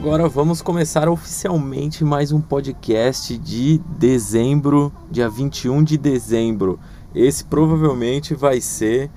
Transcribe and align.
agora 0.00 0.26
vamos 0.30 0.62
começar 0.62 1.10
oficialmente 1.10 2.02
mais 2.02 2.32
um 2.32 2.40
podcast 2.40 3.36
de 3.36 3.78
dezembro, 3.98 4.90
dia 5.10 5.28
21 5.28 5.84
de 5.84 5.98
dezembro. 5.98 6.80
Esse 7.14 7.44
provavelmente 7.44 8.34
vai 8.34 8.62
ser 8.62 9.10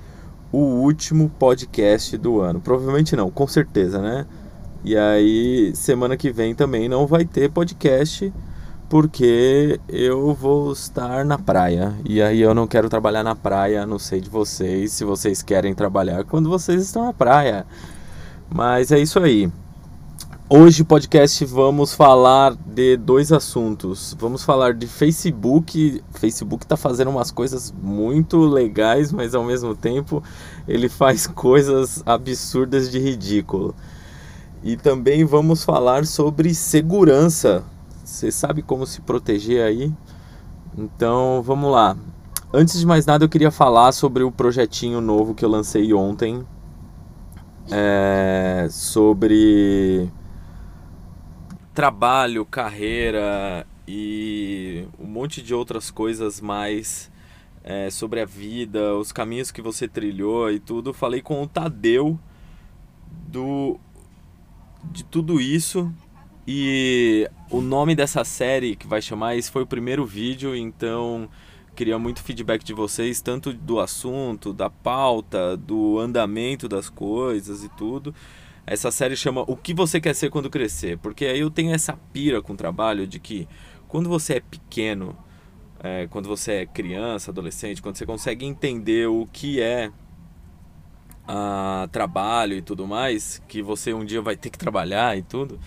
o 0.52 0.58
último 0.58 1.30
podcast 1.38 2.18
do 2.18 2.38
ano. 2.38 2.60
Provavelmente 2.60 3.16
não, 3.16 3.30
com 3.30 3.46
certeza, 3.48 3.98
né? 3.98 4.26
E 4.84 4.94
aí, 4.94 5.72
semana 5.74 6.18
que 6.18 6.30
vem 6.30 6.54
também 6.54 6.86
não 6.86 7.06
vai 7.06 7.24
ter 7.24 7.50
podcast 7.50 8.30
porque 8.86 9.80
eu 9.88 10.34
vou 10.34 10.70
estar 10.70 11.24
na 11.24 11.38
praia. 11.38 11.94
E 12.04 12.20
aí 12.20 12.42
eu 12.42 12.54
não 12.54 12.66
quero 12.66 12.90
trabalhar 12.90 13.24
na 13.24 13.34
praia, 13.34 13.86
não 13.86 13.98
sei 13.98 14.20
de 14.20 14.28
vocês, 14.28 14.92
se 14.92 15.02
vocês 15.02 15.40
querem 15.40 15.74
trabalhar 15.74 16.24
quando 16.24 16.50
vocês 16.50 16.82
estão 16.82 17.06
na 17.06 17.14
praia. 17.14 17.64
Mas 18.50 18.92
é 18.92 18.98
isso 18.98 19.18
aí. 19.18 19.50
Hoje, 20.46 20.84
podcast, 20.84 21.42
vamos 21.46 21.94
falar 21.94 22.54
de 22.54 22.98
dois 22.98 23.32
assuntos. 23.32 24.14
Vamos 24.20 24.44
falar 24.44 24.74
de 24.74 24.86
Facebook. 24.86 26.04
Facebook 26.10 26.66
está 26.66 26.76
fazendo 26.76 27.10
umas 27.10 27.30
coisas 27.30 27.72
muito 27.82 28.38
legais, 28.44 29.10
mas 29.10 29.34
ao 29.34 29.42
mesmo 29.42 29.74
tempo 29.74 30.22
ele 30.68 30.90
faz 30.90 31.26
coisas 31.26 32.02
absurdas 32.04 32.90
de 32.90 32.98
ridículo. 32.98 33.74
E 34.62 34.76
também 34.76 35.24
vamos 35.24 35.64
falar 35.64 36.04
sobre 36.04 36.54
segurança. 36.54 37.64
Você 38.04 38.30
sabe 38.30 38.60
como 38.60 38.86
se 38.86 39.00
proteger 39.00 39.64
aí? 39.64 39.90
Então 40.76 41.42
vamos 41.42 41.72
lá. 41.72 41.96
Antes 42.52 42.78
de 42.78 42.84
mais 42.84 43.06
nada, 43.06 43.24
eu 43.24 43.30
queria 43.30 43.50
falar 43.50 43.92
sobre 43.92 44.22
o 44.22 44.30
projetinho 44.30 45.00
novo 45.00 45.34
que 45.34 45.42
eu 45.42 45.48
lancei 45.48 45.94
ontem. 45.94 46.46
É, 47.70 48.68
sobre 48.70 50.12
trabalho, 51.74 52.46
carreira 52.46 53.66
e 53.86 54.86
um 54.98 55.06
monte 55.06 55.42
de 55.42 55.52
outras 55.52 55.90
coisas 55.90 56.40
mais 56.40 57.10
é, 57.64 57.90
sobre 57.90 58.20
a 58.20 58.24
vida, 58.24 58.94
os 58.94 59.10
caminhos 59.10 59.50
que 59.50 59.60
você 59.60 59.88
trilhou 59.88 60.50
e 60.50 60.60
tudo. 60.60 60.94
Falei 60.94 61.20
com 61.20 61.42
o 61.42 61.48
Tadeu 61.48 62.18
do 63.28 63.78
de 64.84 65.02
tudo 65.02 65.40
isso 65.40 65.92
e 66.46 67.28
o 67.50 67.60
nome 67.60 67.94
dessa 67.94 68.22
série 68.22 68.76
que 68.76 68.86
vai 68.86 69.00
chamar 69.00 69.34
esse 69.34 69.50
foi 69.50 69.62
o 69.62 69.66
primeiro 69.66 70.04
vídeo, 70.04 70.54
então 70.54 71.28
queria 71.74 71.98
muito 71.98 72.22
feedback 72.22 72.62
de 72.62 72.74
vocês, 72.74 73.20
tanto 73.20 73.52
do 73.52 73.80
assunto, 73.80 74.52
da 74.52 74.68
pauta, 74.68 75.56
do 75.56 75.98
andamento 75.98 76.68
das 76.68 76.88
coisas 76.88 77.64
e 77.64 77.68
tudo. 77.70 78.14
Essa 78.66 78.90
série 78.90 79.14
chama 79.14 79.42
O 79.42 79.56
que 79.56 79.74
você 79.74 80.00
quer 80.00 80.14
ser 80.14 80.30
quando 80.30 80.48
crescer, 80.48 80.96
porque 80.98 81.26
aí 81.26 81.40
eu 81.40 81.50
tenho 81.50 81.74
essa 81.74 81.92
pira 82.12 82.40
com 82.40 82.54
o 82.54 82.56
trabalho 82.56 83.06
de 83.06 83.18
que 83.18 83.46
quando 83.88 84.08
você 84.08 84.34
é 84.34 84.40
pequeno, 84.40 85.16
é, 85.80 86.06
quando 86.08 86.28
você 86.28 86.52
é 86.52 86.66
criança, 86.66 87.30
adolescente, 87.30 87.82
quando 87.82 87.96
você 87.96 88.06
consegue 88.06 88.46
entender 88.46 89.06
o 89.06 89.26
que 89.30 89.60
é 89.60 89.90
a 91.28 91.88
trabalho 91.92 92.56
e 92.56 92.62
tudo 92.62 92.86
mais, 92.86 93.42
que 93.46 93.62
você 93.62 93.92
um 93.92 94.04
dia 94.04 94.22
vai 94.22 94.36
ter 94.36 94.48
que 94.48 94.58
trabalhar 94.58 95.16
e 95.16 95.22
tudo, 95.22 95.60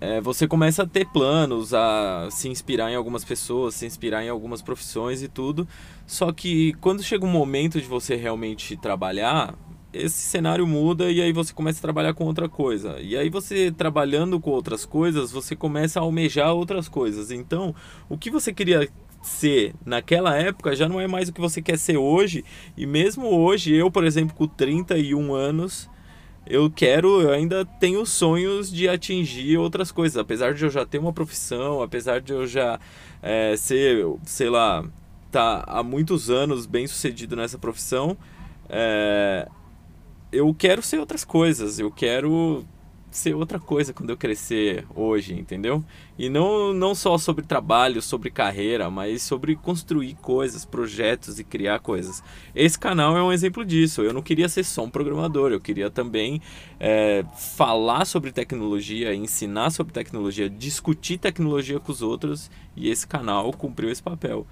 é, 0.00 0.20
você 0.20 0.46
começa 0.46 0.84
a 0.84 0.86
ter 0.86 1.04
planos, 1.06 1.74
a 1.74 2.28
se 2.30 2.48
inspirar 2.48 2.92
em 2.92 2.94
algumas 2.94 3.24
pessoas, 3.24 3.74
se 3.74 3.86
inspirar 3.86 4.22
em 4.22 4.28
algumas 4.28 4.62
profissões 4.62 5.20
e 5.20 5.28
tudo. 5.28 5.66
Só 6.06 6.30
que 6.30 6.74
quando 6.74 7.02
chega 7.02 7.26
um 7.26 7.30
momento 7.30 7.80
de 7.80 7.86
você 7.88 8.14
realmente 8.14 8.76
trabalhar, 8.76 9.56
esse 9.92 10.18
cenário 10.18 10.66
muda 10.66 11.10
e 11.10 11.20
aí 11.20 11.32
você 11.32 11.52
começa 11.52 11.78
a 11.78 11.82
trabalhar 11.82 12.14
com 12.14 12.24
outra 12.24 12.48
coisa. 12.48 13.00
E 13.00 13.16
aí 13.16 13.30
você 13.30 13.70
trabalhando 13.70 14.38
com 14.38 14.50
outras 14.50 14.84
coisas, 14.84 15.32
você 15.32 15.56
começa 15.56 15.98
a 15.98 16.02
almejar 16.02 16.52
outras 16.52 16.88
coisas. 16.88 17.30
Então, 17.30 17.74
o 18.08 18.18
que 18.18 18.30
você 18.30 18.52
queria 18.52 18.88
ser 19.22 19.74
naquela 19.84 20.36
época 20.36 20.76
já 20.76 20.88
não 20.88 21.00
é 21.00 21.06
mais 21.06 21.28
o 21.28 21.32
que 21.32 21.40
você 21.40 21.62
quer 21.62 21.78
ser 21.78 21.96
hoje. 21.96 22.44
E 22.76 22.86
mesmo 22.86 23.28
hoje, 23.28 23.74
eu, 23.74 23.90
por 23.90 24.04
exemplo, 24.04 24.34
com 24.34 24.46
31 24.46 25.34
anos, 25.34 25.88
eu 26.46 26.70
quero, 26.70 27.20
eu 27.20 27.30
ainda 27.30 27.64
tenho 27.64 28.04
sonhos 28.06 28.70
de 28.70 28.88
atingir 28.88 29.58
outras 29.58 29.90
coisas. 29.90 30.16
Apesar 30.16 30.54
de 30.54 30.64
eu 30.64 30.70
já 30.70 30.84
ter 30.84 30.98
uma 30.98 31.12
profissão, 31.12 31.82
apesar 31.82 32.20
de 32.20 32.32
eu 32.32 32.46
já 32.46 32.78
é, 33.22 33.56
ser, 33.56 34.04
sei 34.24 34.50
lá, 34.50 34.84
tá 35.30 35.64
há 35.66 35.82
muitos 35.82 36.30
anos 36.30 36.66
bem 36.66 36.86
sucedido 36.86 37.36
nessa 37.36 37.58
profissão. 37.58 38.16
É, 38.68 39.48
eu 40.30 40.54
quero 40.54 40.82
ser 40.82 40.98
outras 40.98 41.24
coisas, 41.24 41.78
eu 41.78 41.90
quero 41.90 42.64
ser 43.10 43.34
outra 43.34 43.58
coisa 43.58 43.92
quando 43.92 44.10
eu 44.10 44.16
crescer 44.16 44.86
hoje, 44.94 45.34
entendeu? 45.34 45.82
E 46.18 46.28
não, 46.28 46.72
não 46.74 46.94
só 46.94 47.16
sobre 47.16 47.44
trabalho, 47.44 48.02
sobre 48.02 48.30
carreira, 48.30 48.90
mas 48.90 49.22
sobre 49.22 49.56
construir 49.56 50.14
coisas, 50.16 50.64
projetos 50.64 51.38
e 51.38 51.44
criar 51.44 51.78
coisas. 51.80 52.22
Esse 52.54 52.78
canal 52.78 53.16
é 53.16 53.22
um 53.22 53.32
exemplo 53.32 53.64
disso. 53.64 54.02
Eu 54.02 54.12
não 54.12 54.22
queria 54.22 54.48
ser 54.48 54.64
só 54.64 54.84
um 54.84 54.90
programador, 54.90 55.50
eu 55.50 55.60
queria 55.60 55.90
também 55.90 56.40
é, 56.78 57.24
falar 57.34 58.04
sobre 58.04 58.30
tecnologia, 58.30 59.14
ensinar 59.14 59.70
sobre 59.70 59.92
tecnologia, 59.92 60.48
discutir 60.48 61.18
tecnologia 61.18 61.80
com 61.80 61.90
os 61.90 62.02
outros 62.02 62.50
e 62.76 62.90
esse 62.90 63.06
canal 63.06 63.52
cumpriu 63.52 63.90
esse 63.90 64.02
papel. 64.02 64.46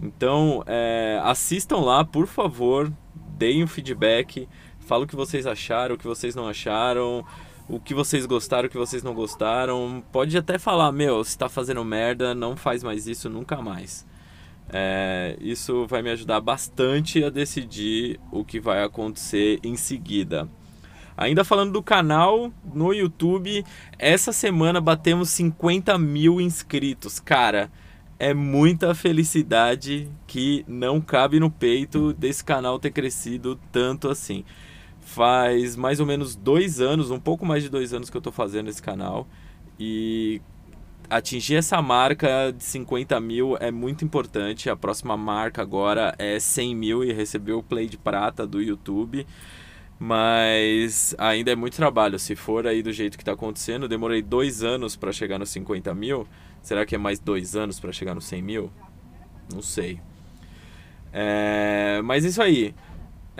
Então, 0.00 0.62
é, 0.66 1.20
assistam 1.24 1.78
lá, 1.78 2.04
por 2.04 2.26
favor, 2.26 2.92
deem 3.36 3.64
um 3.64 3.66
feedback. 3.66 4.48
Fala 4.88 5.04
o 5.04 5.06
que 5.06 5.14
vocês 5.14 5.46
acharam, 5.46 5.96
o 5.96 5.98
que 5.98 6.06
vocês 6.06 6.34
não 6.34 6.48
acharam, 6.48 7.22
o 7.68 7.78
que 7.78 7.92
vocês 7.92 8.24
gostaram, 8.24 8.68
o 8.68 8.70
que 8.70 8.78
vocês 8.78 9.02
não 9.02 9.12
gostaram. 9.12 10.02
Pode 10.10 10.34
até 10.34 10.58
falar, 10.58 10.90
meu, 10.92 11.22
se 11.22 11.36
tá 11.36 11.46
fazendo 11.46 11.84
merda, 11.84 12.34
não 12.34 12.56
faz 12.56 12.82
mais 12.82 13.06
isso 13.06 13.28
nunca 13.28 13.60
mais. 13.60 14.06
É, 14.70 15.36
isso 15.42 15.86
vai 15.86 16.00
me 16.00 16.08
ajudar 16.08 16.40
bastante 16.40 17.22
a 17.22 17.28
decidir 17.28 18.18
o 18.32 18.42
que 18.42 18.58
vai 18.58 18.82
acontecer 18.82 19.60
em 19.62 19.76
seguida. 19.76 20.48
Ainda 21.18 21.44
falando 21.44 21.74
do 21.74 21.82
canal 21.82 22.50
no 22.72 22.94
YouTube, 22.94 23.62
essa 23.98 24.32
semana 24.32 24.80
batemos 24.80 25.28
50 25.28 25.98
mil 25.98 26.40
inscritos. 26.40 27.20
Cara, 27.20 27.70
é 28.18 28.32
muita 28.32 28.94
felicidade 28.94 30.08
que 30.26 30.64
não 30.66 30.98
cabe 30.98 31.38
no 31.38 31.50
peito 31.50 32.14
desse 32.14 32.42
canal 32.42 32.78
ter 32.78 32.90
crescido 32.90 33.60
tanto 33.70 34.08
assim. 34.08 34.46
Faz 35.08 35.74
mais 35.74 36.00
ou 36.00 36.06
menos 36.06 36.36
dois 36.36 36.82
anos, 36.82 37.10
um 37.10 37.18
pouco 37.18 37.46
mais 37.46 37.62
de 37.62 37.70
dois 37.70 37.94
anos 37.94 38.10
que 38.10 38.16
eu 38.16 38.20
estou 38.20 38.32
fazendo 38.32 38.68
esse 38.68 38.82
canal. 38.82 39.26
E 39.80 40.42
atingir 41.08 41.56
essa 41.56 41.80
marca 41.80 42.52
de 42.52 42.62
50 42.62 43.18
mil 43.18 43.56
é 43.58 43.70
muito 43.70 44.04
importante. 44.04 44.68
A 44.68 44.76
próxima 44.76 45.16
marca 45.16 45.62
agora 45.62 46.14
é 46.18 46.38
100 46.38 46.76
mil 46.76 47.02
e 47.02 47.10
receber 47.10 47.52
o 47.52 47.62
Play 47.62 47.88
de 47.88 47.96
Prata 47.96 48.46
do 48.46 48.60
YouTube. 48.60 49.26
Mas 49.98 51.14
ainda 51.16 51.50
é 51.52 51.56
muito 51.56 51.74
trabalho. 51.74 52.18
Se 52.18 52.36
for 52.36 52.66
aí 52.66 52.82
do 52.82 52.92
jeito 52.92 53.16
que 53.16 53.22
está 53.22 53.32
acontecendo, 53.32 53.88
demorei 53.88 54.20
dois 54.20 54.62
anos 54.62 54.94
para 54.94 55.10
chegar 55.10 55.38
nos 55.38 55.48
50 55.48 55.94
mil. 55.94 56.28
Será 56.60 56.84
que 56.84 56.94
é 56.94 56.98
mais 56.98 57.18
dois 57.18 57.56
anos 57.56 57.80
para 57.80 57.92
chegar 57.92 58.14
nos 58.14 58.26
100 58.26 58.42
mil? 58.42 58.70
Não 59.50 59.62
sei. 59.62 60.00
É... 61.14 62.02
Mas 62.04 62.26
isso 62.26 62.42
aí. 62.42 62.74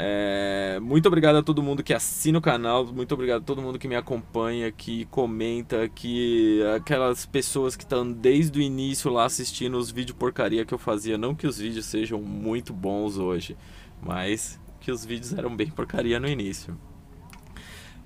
É, 0.00 0.78
muito 0.80 1.08
obrigado 1.08 1.38
a 1.38 1.42
todo 1.42 1.60
mundo 1.60 1.82
que 1.82 1.92
assina 1.92 2.38
o 2.38 2.40
canal, 2.40 2.86
muito 2.86 3.12
obrigado 3.12 3.42
a 3.42 3.44
todo 3.44 3.60
mundo 3.60 3.80
que 3.80 3.88
me 3.88 3.96
acompanha, 3.96 4.70
que 4.70 5.06
comenta, 5.06 5.88
que 5.88 6.62
aquelas 6.76 7.26
pessoas 7.26 7.74
que 7.74 7.82
estão 7.82 8.08
desde 8.08 8.60
o 8.60 8.62
início 8.62 9.10
lá 9.10 9.24
assistindo 9.24 9.76
os 9.76 9.90
vídeos 9.90 10.16
porcaria 10.16 10.64
que 10.64 10.72
eu 10.72 10.78
fazia. 10.78 11.18
Não 11.18 11.34
que 11.34 11.48
os 11.48 11.58
vídeos 11.58 11.84
sejam 11.86 12.22
muito 12.22 12.72
bons 12.72 13.18
hoje, 13.18 13.56
mas 14.00 14.60
que 14.78 14.92
os 14.92 15.04
vídeos 15.04 15.32
eram 15.32 15.56
bem 15.56 15.68
porcaria 15.68 16.20
no 16.20 16.28
início. 16.28 16.78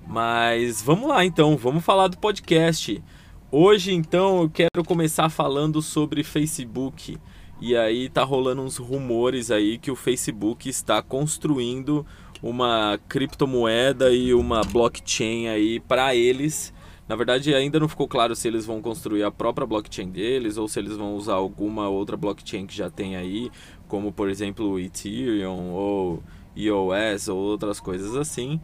Mas 0.07 0.81
vamos 0.81 1.07
lá 1.07 1.23
então, 1.23 1.55
vamos 1.55 1.85
falar 1.85 2.07
do 2.07 2.17
podcast. 2.17 3.03
Hoje 3.51 3.93
então 3.93 4.41
eu 4.41 4.49
quero 4.49 4.83
começar 4.83 5.29
falando 5.29 5.79
sobre 5.79 6.23
Facebook. 6.23 7.19
E 7.61 7.75
aí 7.75 8.09
tá 8.09 8.23
rolando 8.23 8.61
uns 8.61 8.77
rumores 8.77 9.49
aí 9.51 9.77
que 9.77 9.91
o 9.91 9.95
Facebook 9.95 10.67
está 10.67 11.01
construindo 11.01 12.05
uma 12.41 12.99
criptomoeda 13.07 14.11
e 14.11 14.33
uma 14.33 14.61
blockchain 14.61 15.47
aí 15.47 15.79
para 15.79 16.13
eles. 16.13 16.73
Na 17.07 17.15
verdade, 17.15 17.53
ainda 17.53 17.79
não 17.79 17.87
ficou 17.87 18.07
claro 18.07 18.35
se 18.35 18.47
eles 18.47 18.65
vão 18.65 18.81
construir 18.81 19.23
a 19.23 19.31
própria 19.31 19.67
blockchain 19.67 20.09
deles 20.09 20.57
ou 20.57 20.67
se 20.67 20.79
eles 20.79 20.95
vão 20.97 21.15
usar 21.15 21.35
alguma 21.35 21.87
outra 21.87 22.17
blockchain 22.17 22.65
que 22.65 22.75
já 22.75 22.89
tem 22.89 23.15
aí, 23.15 23.49
como 23.87 24.11
por 24.11 24.29
exemplo 24.29 24.71
o 24.71 24.79
Ethereum 24.79 25.71
ou 25.71 26.23
EOS 26.55 27.27
ou 27.27 27.37
outras 27.37 27.79
coisas 27.79 28.15
assim. 28.15 28.59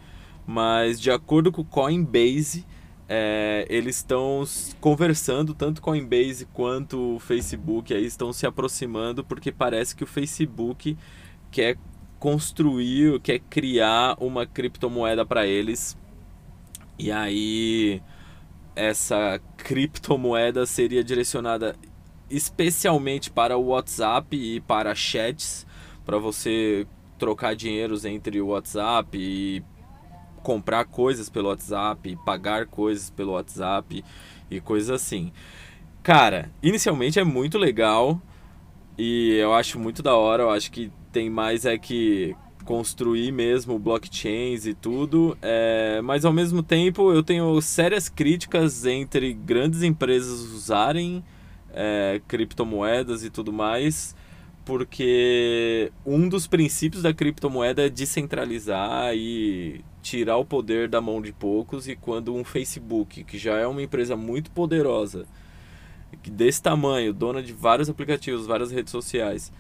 Mas 0.45 0.99
de 0.99 1.11
acordo 1.11 1.51
com 1.51 1.61
o 1.61 1.65
Coinbase, 1.65 2.65
é, 3.11 3.65
eles 3.67 3.95
estão 3.95 4.43
conversando, 4.79 5.55
tanto 5.55 5.81
Coinbase 5.81 6.45
quanto 6.53 7.15
o 7.15 7.19
Facebook 7.19 7.91
aí 7.91 8.05
estão 8.05 8.31
se 8.31 8.45
aproximando, 8.45 9.23
porque 9.23 9.51
parece 9.51 9.95
que 9.95 10.03
o 10.03 10.07
Facebook 10.07 10.95
quer 11.49 11.75
construir, 12.19 13.19
quer 13.21 13.39
criar 13.39 14.15
uma 14.19 14.45
criptomoeda 14.45 15.25
para 15.25 15.47
eles. 15.47 15.97
E 16.99 17.11
aí 17.11 17.99
essa 18.75 19.41
criptomoeda 19.57 20.67
seria 20.67 21.03
direcionada 21.03 21.75
especialmente 22.29 23.31
para 23.31 23.57
o 23.57 23.69
WhatsApp 23.69 24.37
e 24.37 24.61
para 24.61 24.93
chats, 24.93 25.65
para 26.05 26.19
você 26.19 26.85
trocar 27.17 27.55
dinheiros 27.55 28.05
entre 28.05 28.39
o 28.39 28.47
WhatsApp 28.49 29.17
e 29.17 29.63
comprar 30.39 30.85
coisas 30.85 31.29
pelo 31.29 31.49
WhatsApp, 31.49 32.17
pagar 32.25 32.65
coisas 32.65 33.09
pelo 33.09 33.33
WhatsApp 33.33 34.03
e 34.49 34.59
coisas 34.59 34.89
assim. 34.89 35.31
Cara, 36.01 36.49
inicialmente 36.63 37.19
é 37.19 37.23
muito 37.23 37.57
legal 37.57 38.21
e 38.97 39.35
eu 39.35 39.53
acho 39.53 39.79
muito 39.79 40.01
da 40.01 40.15
hora, 40.15 40.43
eu 40.43 40.49
acho 40.49 40.71
que 40.71 40.91
tem 41.11 41.29
mais 41.29 41.65
é 41.65 41.77
que 41.77 42.35
construir 42.65 43.31
mesmo 43.31 43.79
blockchains 43.79 44.65
e 44.65 44.73
tudo, 44.73 45.37
é, 45.41 46.01
mas 46.03 46.23
ao 46.23 46.31
mesmo 46.31 46.61
tempo 46.61 47.11
eu 47.11 47.23
tenho 47.23 47.59
sérias 47.61 48.07
críticas 48.07 48.85
entre 48.85 49.33
grandes 49.33 49.81
empresas 49.81 50.41
usarem 50.41 51.23
é, 51.73 52.21
criptomoedas 52.27 53.23
e 53.23 53.29
tudo 53.29 53.51
mais, 53.51 54.15
porque 54.65 55.91
um 56.05 56.29
dos 56.29 56.45
princípios 56.45 57.01
da 57.01 57.13
criptomoeda 57.13 57.85
é 57.85 57.89
descentralizar 57.89 59.15
e 59.15 59.83
tirar 60.01 60.37
o 60.37 60.45
poder 60.45 60.87
da 60.87 61.01
mão 61.01 61.21
de 61.21 61.31
poucos, 61.31 61.87
e 61.87 61.95
quando 61.95 62.33
um 62.33 62.43
Facebook, 62.43 63.23
que 63.23 63.37
já 63.37 63.57
é 63.57 63.67
uma 63.67 63.81
empresa 63.81 64.15
muito 64.15 64.51
poderosa, 64.51 65.25
desse 66.27 66.61
tamanho, 66.61 67.13
dona 67.13 67.41
de 67.41 67.53
vários 67.53 67.89
aplicativos, 67.89 68.45
várias 68.45 68.71
redes 68.71 68.91
sociais, 68.91 69.51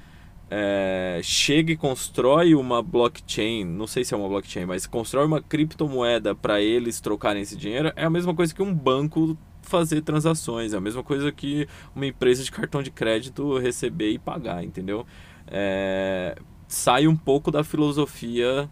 é, 0.49 1.19
chega 1.23 1.71
e 1.71 1.77
constrói 1.77 2.55
uma 2.55 2.81
blockchain, 2.81 3.63
não 3.65 3.85
sei 3.85 4.03
se 4.03 4.13
é 4.13 4.17
uma 4.17 4.27
blockchain, 4.27 4.65
mas 4.65 4.87
constrói 4.87 5.25
uma 5.25 5.41
criptomoeda 5.41 6.33
para 6.33 6.59
eles 6.59 6.99
trocarem 6.99 7.41
esse 7.41 7.55
dinheiro, 7.55 7.91
é 7.95 8.05
a 8.05 8.09
mesma 8.09 8.33
coisa 8.33 8.53
que 8.53 8.61
um 8.61 8.73
banco 8.73 9.37
fazer 9.61 10.01
transações, 10.01 10.73
é 10.73 10.77
a 10.77 10.81
mesma 10.81 11.03
coisa 11.03 11.31
que 11.31 11.67
uma 11.95 12.05
empresa 12.05 12.43
de 12.43 12.51
cartão 12.51 12.81
de 12.81 12.89
crédito 12.89 13.57
receber 13.59 14.11
e 14.11 14.17
pagar, 14.17 14.63
entendeu? 14.63 15.05
É, 15.45 16.35
sai 16.67 17.07
um 17.07 17.15
pouco 17.15 17.51
da 17.51 17.63
filosofia 17.63 18.69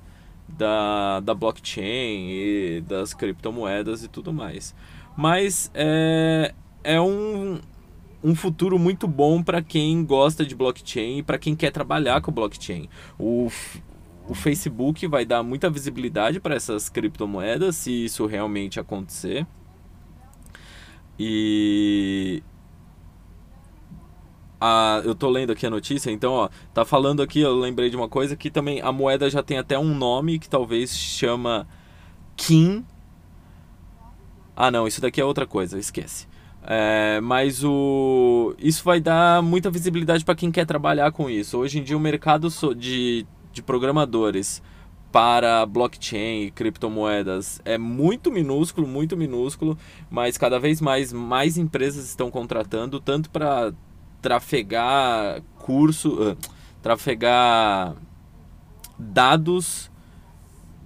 da, 0.48 1.20
da 1.20 1.34
blockchain 1.34 2.30
e 2.30 2.84
das 2.88 3.14
criptomoedas 3.14 4.04
e 4.04 4.08
tudo 4.08 4.32
mais. 4.34 4.74
Mas 5.16 5.72
é, 5.74 6.54
é 6.84 7.02
um, 7.02 7.60
um 8.24 8.36
futuro 8.36 8.78
muito 8.80 9.08
bom 9.08 9.42
para 9.42 9.62
quem 9.62 10.04
gosta 10.04 10.46
de 10.46 10.56
blockchain 10.56 11.20
e 11.20 11.24
para 11.24 11.38
quem 11.38 11.56
quer 11.56 11.72
trabalhar 11.72 12.22
com 12.22 12.32
blockchain. 12.32 12.88
O, 13.20 13.50
o 14.28 14.34
Facebook 14.34 15.06
vai 15.08 15.26
dar 15.26 15.44
muita 15.44 15.70
visibilidade 15.70 16.40
para 16.40 16.56
essas 16.56 16.90
criptomoedas, 16.90 17.76
se 17.76 18.06
isso 18.06 18.26
realmente 18.26 18.80
acontecer. 18.80 19.46
E 21.20 22.17
a, 24.60 25.02
eu 25.06 25.14
tô 25.14 25.30
lendo 25.30 25.52
aqui 25.52 25.66
a 25.66 25.70
notícia, 25.70 26.12
então 26.12 26.34
ó, 26.34 26.50
tá 26.74 26.84
falando 26.84 27.22
aqui, 27.22 27.42
eu 27.42 27.56
lembrei 27.56 27.90
de 27.90 27.96
uma 27.96 28.10
coisa 28.10 28.36
que 28.36 28.50
também 28.50 28.82
a 28.82 28.92
moeda 28.92 29.30
já 29.30 29.44
tem 29.44 29.58
até 29.58 29.78
um 29.78 29.96
nome 29.96 30.40
que 30.40 30.50
talvez 30.50 30.98
chama 30.98 31.68
Kim. 32.36 32.84
Ah 34.56 34.72
não, 34.72 34.88
isso 34.88 35.00
daqui 35.00 35.22
é 35.22 35.26
outra 35.26 35.46
coisa, 35.46 35.78
esquece. 35.78 36.28
É, 36.70 37.22
mas 37.22 37.64
o 37.64 38.54
isso 38.60 38.84
vai 38.84 39.00
dar 39.00 39.42
muita 39.42 39.70
visibilidade 39.70 40.26
para 40.26 40.36
quem 40.36 40.52
quer 40.52 40.66
trabalhar 40.66 41.12
com 41.12 41.30
isso. 41.30 41.58
Hoje 41.58 41.80
em 41.80 41.84
dia 41.84 41.96
o 41.96 42.00
mercado 42.00 42.50
de, 42.76 43.26
de 43.54 43.62
programadores 43.62 44.62
para 45.12 45.66
blockchain 45.66 46.44
e 46.44 46.52
criptomoedas 46.52 47.62
é 47.64 47.78
muito 47.78 48.32
minúsculo, 48.32 48.86
muito 48.86 49.16
minúsculo, 49.16 49.78
mas 50.10 50.38
cada 50.38 50.60
vez 50.60 50.82
mais 50.82 51.14
mais 51.14 51.58
empresas 51.58 52.10
estão 52.10 52.30
contratando 52.30 53.00
tanto 53.00 53.30
para 53.30 53.74
trafegar 54.22 55.42
curso, 55.58 56.32
uh, 56.32 56.38
trafegar 56.82 57.96
dados 58.98 59.92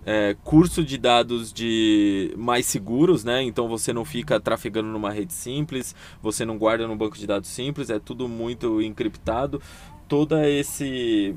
é, 0.06 0.36
curso 0.44 0.84
de 0.84 0.98
dados 0.98 1.54
de 1.54 2.34
mais 2.38 2.66
seguros, 2.66 3.24
né? 3.24 3.44
Então 3.44 3.68
você 3.68 3.94
não 3.94 4.04
fica 4.04 4.40
trafegando 4.40 4.90
numa 4.90 5.12
rede 5.12 5.34
simples, 5.34 5.96
você 6.22 6.44
não 6.44 6.58
guarda 6.58 6.88
num 6.88 6.98
banco 6.98 7.18
de 7.18 7.28
dados 7.28 7.50
simples, 7.50 7.90
é 7.90 8.00
tudo 8.00 8.28
muito 8.28 8.82
encriptado. 8.82 9.62
Todo 10.08 10.38
esse 10.40 11.36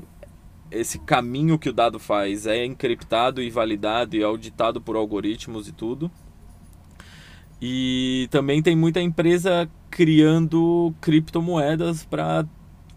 esse 0.71 0.97
caminho 0.99 1.59
que 1.59 1.69
o 1.69 1.73
dado 1.73 1.99
faz 1.99 2.47
é 2.47 2.65
encriptado 2.65 3.41
e 3.41 3.49
validado 3.49 4.15
e 4.15 4.23
auditado 4.23 4.81
por 4.81 4.95
algoritmos 4.95 5.67
e 5.67 5.71
tudo. 5.71 6.09
E 7.61 8.27
também 8.31 8.61
tem 8.61 8.75
muita 8.75 8.99
empresa 8.99 9.69
criando 9.95 10.93
criptomoedas 10.99 12.03
para 12.03 12.45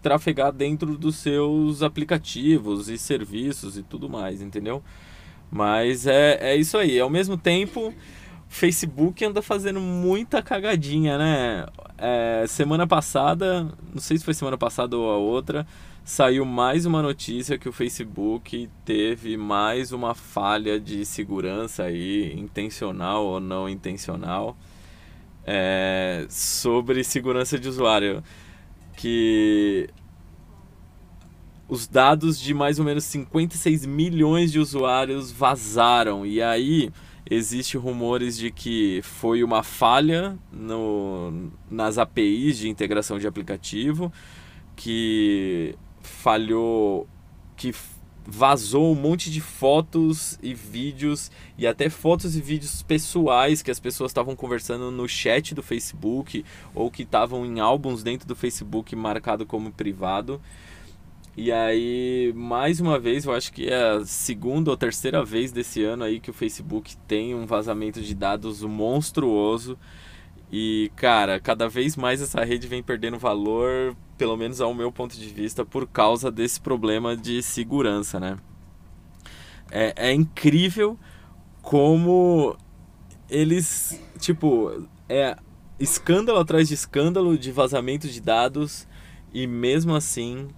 trafegar 0.01 0.51
dentro 0.51 0.97
dos 0.97 1.15
seus 1.15 1.81
aplicativos 1.81 2.89
e 2.89 2.97
serviços 2.97 3.77
e 3.77 3.83
tudo 3.83 4.09
mais, 4.09 4.41
entendeu? 4.41 4.83
Mas 5.49 6.05
é, 6.05 6.37
é 6.41 6.57
isso 6.57 6.77
aí. 6.77 6.99
Ao 6.99 7.09
mesmo 7.09 7.37
tempo, 7.37 7.93
Facebook 8.49 9.23
anda 9.23 9.41
fazendo 9.41 9.79
muita 9.79 10.41
cagadinha, 10.41 11.17
né? 11.17 11.67
É, 11.97 12.43
semana 12.49 12.85
passada, 12.85 13.71
não 13.93 14.01
sei 14.01 14.17
se 14.17 14.25
foi 14.25 14.33
semana 14.33 14.57
passada 14.57 14.97
ou 14.97 15.09
a 15.09 15.15
outra, 15.15 15.65
saiu 16.03 16.43
mais 16.43 16.85
uma 16.85 17.01
notícia 17.01 17.57
que 17.57 17.69
o 17.69 17.71
Facebook 17.71 18.69
teve 18.83 19.37
mais 19.37 19.93
uma 19.93 20.13
falha 20.13 20.77
de 20.77 21.05
segurança 21.05 21.83
aí, 21.83 22.37
intencional 22.37 23.25
ou 23.25 23.39
não 23.39 23.69
intencional, 23.69 24.57
é, 25.45 26.25
sobre 26.29 27.03
segurança 27.03 27.57
de 27.57 27.67
usuário. 27.67 28.23
Que 28.95 29.89
os 31.67 31.87
dados 31.87 32.39
de 32.39 32.53
mais 32.53 32.79
ou 32.79 32.85
menos 32.85 33.03
56 33.03 33.85
milhões 33.85 34.51
de 34.51 34.59
usuários 34.59 35.31
vazaram. 35.31 36.25
E 36.25 36.41
aí 36.41 36.91
existe 37.29 37.77
rumores 37.77 38.37
de 38.37 38.49
que 38.49 39.01
foi 39.03 39.43
uma 39.43 39.61
falha 39.61 40.37
no, 40.51 41.51
nas 41.69 41.99
APIs 41.99 42.57
de 42.57 42.67
integração 42.67 43.19
de 43.19 43.27
aplicativo, 43.27 44.11
que 44.75 45.75
falhou, 46.01 47.07
que 47.55 47.71
vazou 48.29 48.91
um 48.91 48.95
monte 48.95 49.31
de 49.31 49.41
fotos 49.41 50.37
e 50.41 50.53
vídeos 50.53 51.31
e 51.57 51.65
até 51.65 51.89
fotos 51.89 52.35
e 52.35 52.41
vídeos 52.41 52.83
pessoais 52.83 53.61
que 53.61 53.71
as 53.71 53.79
pessoas 53.79 54.11
estavam 54.11 54.35
conversando 54.35 54.91
no 54.91 55.07
chat 55.07 55.55
do 55.55 55.63
Facebook 55.63 56.45
ou 56.75 56.91
que 56.91 57.03
estavam 57.03 57.45
em 57.45 57.59
álbuns 57.59 58.03
dentro 58.03 58.27
do 58.27 58.35
Facebook 58.35 58.95
marcado 58.95 59.45
como 59.45 59.71
privado. 59.71 60.39
E 61.35 61.51
aí, 61.51 62.31
mais 62.35 62.79
uma 62.79 62.99
vez, 62.99 63.25
eu 63.25 63.33
acho 63.33 63.51
que 63.51 63.67
é 63.67 63.91
a 63.97 64.05
segunda 64.05 64.69
ou 64.69 64.77
terceira 64.77 65.23
vez 65.23 65.51
desse 65.51 65.83
ano 65.83 66.03
aí 66.03 66.19
que 66.19 66.29
o 66.29 66.33
Facebook 66.33 66.95
tem 67.07 67.33
um 67.33 67.45
vazamento 67.45 68.01
de 68.01 68.13
dados 68.13 68.61
monstruoso. 68.61 69.77
E, 70.51 70.91
cara, 70.95 71.39
cada 71.39 71.69
vez 71.69 71.95
mais 71.95 72.21
essa 72.21 72.43
rede 72.43 72.67
vem 72.67 72.81
perdendo 72.81 73.19
valor, 73.19 73.95
pelo 74.17 74.35
menos 74.35 74.59
ao 74.59 74.73
meu 74.73 74.91
ponto 74.91 75.15
de 75.15 75.29
vista, 75.29 75.63
por 75.63 75.87
causa 75.87 76.31
desse 76.31 76.59
problema 76.59 77.15
de 77.15 77.41
segurança, 77.43 78.19
né? 78.19 78.37
É, 79.71 80.09
é 80.09 80.13
incrível 80.13 80.97
como 81.61 82.57
eles, 83.29 84.01
tipo, 84.17 84.87
é 85.07 85.35
escândalo 85.79 86.39
atrás 86.39 86.67
de 86.67 86.73
escândalo 86.73 87.37
de 87.37 87.51
vazamento 87.51 88.07
de 88.07 88.19
dados 88.19 88.87
e 89.31 89.45
mesmo 89.45 89.95
assim 89.95 90.49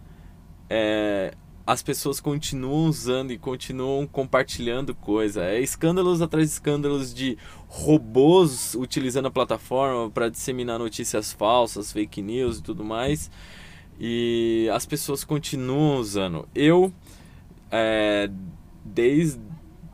é, 0.70 1.34
as 1.72 1.82
pessoas 1.82 2.20
continuam 2.20 2.88
usando 2.88 3.32
e 3.32 3.38
continuam 3.38 4.06
compartilhando 4.06 4.94
coisa. 4.94 5.46
É 5.46 5.62
escândalos 5.62 6.22
atrás 6.22 6.48
de 6.48 6.54
escândalos 6.54 7.14
de 7.14 7.38
robôs 7.70 8.76
utilizando 8.76 9.28
a 9.28 9.32
plataforma 9.32 10.10
para 10.10 10.28
disseminar 10.28 10.78
notícias 10.78 11.32
falsas, 11.32 11.94
fake 11.94 12.22
news 12.22 12.58
e 12.58 12.62
tudo 12.62 12.84
mais. 12.84 13.32
E 13.98 14.70
as 14.74 14.86
pessoas 14.86 15.24
continuam 15.24 15.96
usando. 15.96 16.46
Eu, 16.54 16.92
é, 17.72 18.30
desde 18.84 19.40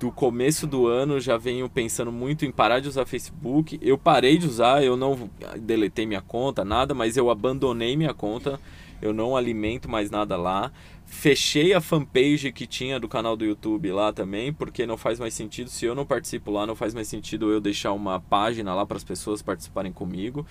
o 0.01 0.11
começo 0.11 0.65
do 0.65 0.87
ano, 0.87 1.19
já 1.19 1.37
venho 1.37 1.69
pensando 1.69 2.11
muito 2.11 2.43
em 2.43 2.51
parar 2.51 2.79
de 2.79 2.87
usar 2.87 3.05
Facebook. 3.05 3.77
Eu 3.83 3.99
parei 3.99 4.39
de 4.39 4.47
usar, 4.47 4.83
eu 4.83 4.97
não 4.97 5.29
deletei 5.59 6.07
minha 6.07 6.21
conta, 6.21 6.65
nada, 6.65 6.95
mas 6.95 7.17
eu 7.17 7.29
abandonei 7.29 7.95
minha 7.95 8.15
conta 8.15 8.59
eu 9.01 9.13
não 9.13 9.35
alimento 9.35 9.89
mais 9.89 10.09
nada 10.09 10.35
lá. 10.35 10.71
Fechei 11.09 11.73
a 11.73 11.79
fanpage 11.79 12.51
que 12.51 12.67
tinha 12.67 12.99
do 12.99 13.07
canal 13.07 13.37
do 13.37 13.45
YouTube 13.45 13.89
lá 13.93 14.11
também, 14.11 14.51
porque 14.51 14.85
não 14.85 14.97
faz 14.97 15.17
mais 15.19 15.33
sentido. 15.33 15.69
Se 15.69 15.85
eu 15.85 15.95
não 15.95 16.05
participo 16.05 16.51
lá, 16.51 16.67
não 16.67 16.75
faz 16.75 16.93
mais 16.93 17.07
sentido 17.07 17.49
eu 17.49 17.61
deixar 17.61 17.93
uma 17.93 18.19
página 18.19 18.75
lá 18.75 18.85
para 18.85 18.97
as 18.97 19.05
pessoas 19.05 19.41
participarem 19.41 19.91
comigo. 19.91 20.45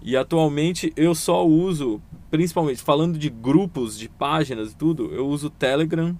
E 0.00 0.16
atualmente 0.16 0.92
eu 0.96 1.16
só 1.16 1.44
uso, 1.44 2.00
principalmente 2.30 2.80
falando 2.80 3.18
de 3.18 3.28
grupos, 3.28 3.98
de 3.98 4.08
páginas 4.08 4.70
e 4.70 4.76
tudo, 4.76 5.12
eu 5.12 5.26
uso 5.26 5.50
Telegram, 5.50 6.16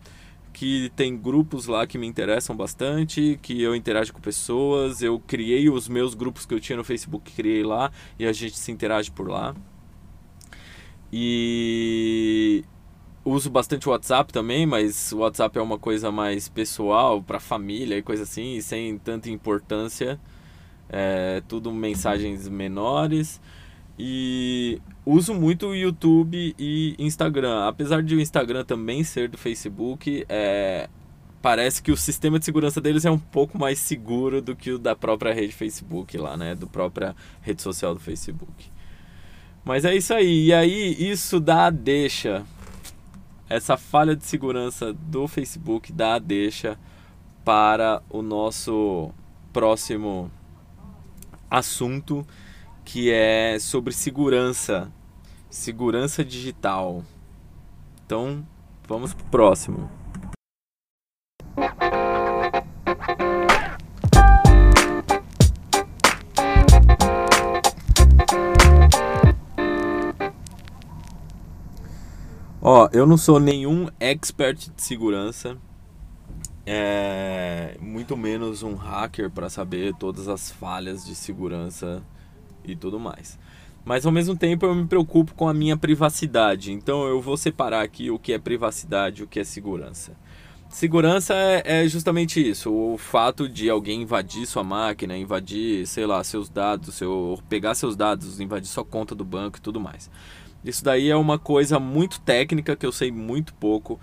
que 0.52 0.90
tem 0.96 1.16
grupos 1.16 1.66
lá 1.66 1.86
que 1.86 1.96
me 1.96 2.06
interessam 2.06 2.56
bastante, 2.56 3.38
que 3.40 3.62
eu 3.62 3.76
interajo 3.76 4.12
com 4.12 4.20
pessoas, 4.20 5.02
eu 5.02 5.20
criei 5.20 5.70
os 5.70 5.88
meus 5.88 6.14
grupos 6.14 6.44
que 6.44 6.52
eu 6.52 6.58
tinha 6.58 6.76
no 6.76 6.82
Facebook, 6.82 7.30
criei 7.32 7.62
lá 7.62 7.92
e 8.18 8.26
a 8.26 8.32
gente 8.32 8.58
se 8.58 8.72
interage 8.72 9.08
por 9.12 9.28
lá. 9.28 9.54
E 11.12 12.64
uso 13.24 13.50
bastante 13.50 13.88
o 13.88 13.92
WhatsApp 13.92 14.32
também, 14.32 14.66
mas 14.66 15.12
o 15.12 15.18
WhatsApp 15.18 15.58
é 15.58 15.62
uma 15.62 15.78
coisa 15.78 16.10
mais 16.10 16.48
pessoal, 16.48 17.22
para 17.22 17.40
família 17.40 17.96
e 17.96 18.02
coisa 18.02 18.22
assim, 18.22 18.56
e 18.56 18.62
sem 18.62 18.98
tanta 18.98 19.30
importância. 19.30 20.18
É 20.88 21.42
tudo 21.46 21.72
mensagens 21.72 22.48
menores. 22.48 23.40
E 23.98 24.80
uso 25.04 25.34
muito 25.34 25.66
o 25.66 25.74
YouTube 25.74 26.54
e 26.58 26.94
Instagram. 26.98 27.66
Apesar 27.66 28.02
de 28.02 28.14
o 28.14 28.20
Instagram 28.20 28.64
também 28.64 29.02
ser 29.02 29.28
do 29.28 29.36
Facebook, 29.36 30.24
é, 30.28 30.88
parece 31.42 31.82
que 31.82 31.90
o 31.90 31.96
sistema 31.96 32.38
de 32.38 32.44
segurança 32.44 32.80
deles 32.80 33.04
é 33.04 33.10
um 33.10 33.18
pouco 33.18 33.58
mais 33.58 33.78
seguro 33.78 34.40
do 34.40 34.54
que 34.54 34.70
o 34.70 34.78
da 34.78 34.94
própria 34.94 35.34
rede 35.34 35.52
Facebook 35.52 36.16
lá, 36.16 36.36
né? 36.36 36.54
Do 36.54 36.68
própria 36.68 37.14
rede 37.42 37.60
social 37.60 37.92
do 37.92 38.00
Facebook. 38.00 38.70
Mas 39.64 39.84
é 39.84 39.94
isso 39.94 40.14
aí. 40.14 40.46
E 40.46 40.52
aí 40.52 41.10
isso 41.10 41.40
dá 41.40 41.68
deixa. 41.68 42.44
Essa 43.48 43.76
falha 43.76 44.14
de 44.14 44.24
segurança 44.26 44.92
do 44.92 45.26
Facebook 45.26 45.92
dá 45.92 46.18
deixa 46.18 46.78
para 47.44 48.02
o 48.10 48.20
nosso 48.20 49.10
próximo 49.52 50.30
assunto 51.50 52.26
que 52.84 53.10
é 53.10 53.58
sobre 53.58 53.94
segurança, 53.94 54.92
segurança 55.48 56.24
digital. 56.24 57.02
Então, 58.04 58.46
vamos 58.86 59.14
pro 59.14 59.24
próximo. 59.26 59.97
Ó, 72.70 72.86
eu 72.92 73.06
não 73.06 73.16
sou 73.16 73.40
nenhum 73.40 73.88
expert 73.98 74.68
de 74.76 74.82
segurança, 74.82 75.56
é, 76.66 77.78
muito 77.80 78.14
menos 78.14 78.62
um 78.62 78.74
hacker 78.74 79.30
para 79.30 79.48
saber 79.48 79.94
todas 79.94 80.28
as 80.28 80.50
falhas 80.50 81.02
de 81.02 81.14
segurança 81.14 82.02
e 82.62 82.76
tudo 82.76 83.00
mais. 83.00 83.38
Mas 83.86 84.04
ao 84.04 84.12
mesmo 84.12 84.36
tempo 84.36 84.66
eu 84.66 84.74
me 84.74 84.86
preocupo 84.86 85.32
com 85.32 85.48
a 85.48 85.54
minha 85.54 85.78
privacidade. 85.78 86.70
Então 86.70 87.06
eu 87.06 87.22
vou 87.22 87.38
separar 87.38 87.82
aqui 87.82 88.10
o 88.10 88.18
que 88.18 88.34
é 88.34 88.38
privacidade 88.38 89.22
e 89.22 89.24
o 89.24 89.26
que 89.26 89.40
é 89.40 89.44
segurança. 89.44 90.14
Segurança 90.68 91.32
é, 91.32 91.62
é, 91.64 91.88
justamente 91.88 92.46
isso, 92.46 92.70
o 92.70 92.98
fato 92.98 93.48
de 93.48 93.70
alguém 93.70 94.02
invadir 94.02 94.44
sua 94.44 94.62
máquina, 94.62 95.16
invadir, 95.16 95.86
sei 95.86 96.04
lá, 96.04 96.22
seus 96.22 96.50
dados, 96.50 96.94
seu, 96.96 97.38
pegar 97.48 97.74
seus 97.74 97.96
dados, 97.96 98.38
invadir 98.38 98.68
sua 98.68 98.84
conta 98.84 99.14
do 99.14 99.24
banco 99.24 99.56
e 99.56 99.62
tudo 99.62 99.80
mais. 99.80 100.10
Isso 100.64 100.84
daí 100.84 101.08
é 101.08 101.16
uma 101.16 101.38
coisa 101.38 101.78
muito 101.78 102.20
técnica 102.20 102.76
que 102.76 102.84
eu 102.84 102.92
sei 102.92 103.10
muito 103.10 103.54
pouco, 103.54 103.98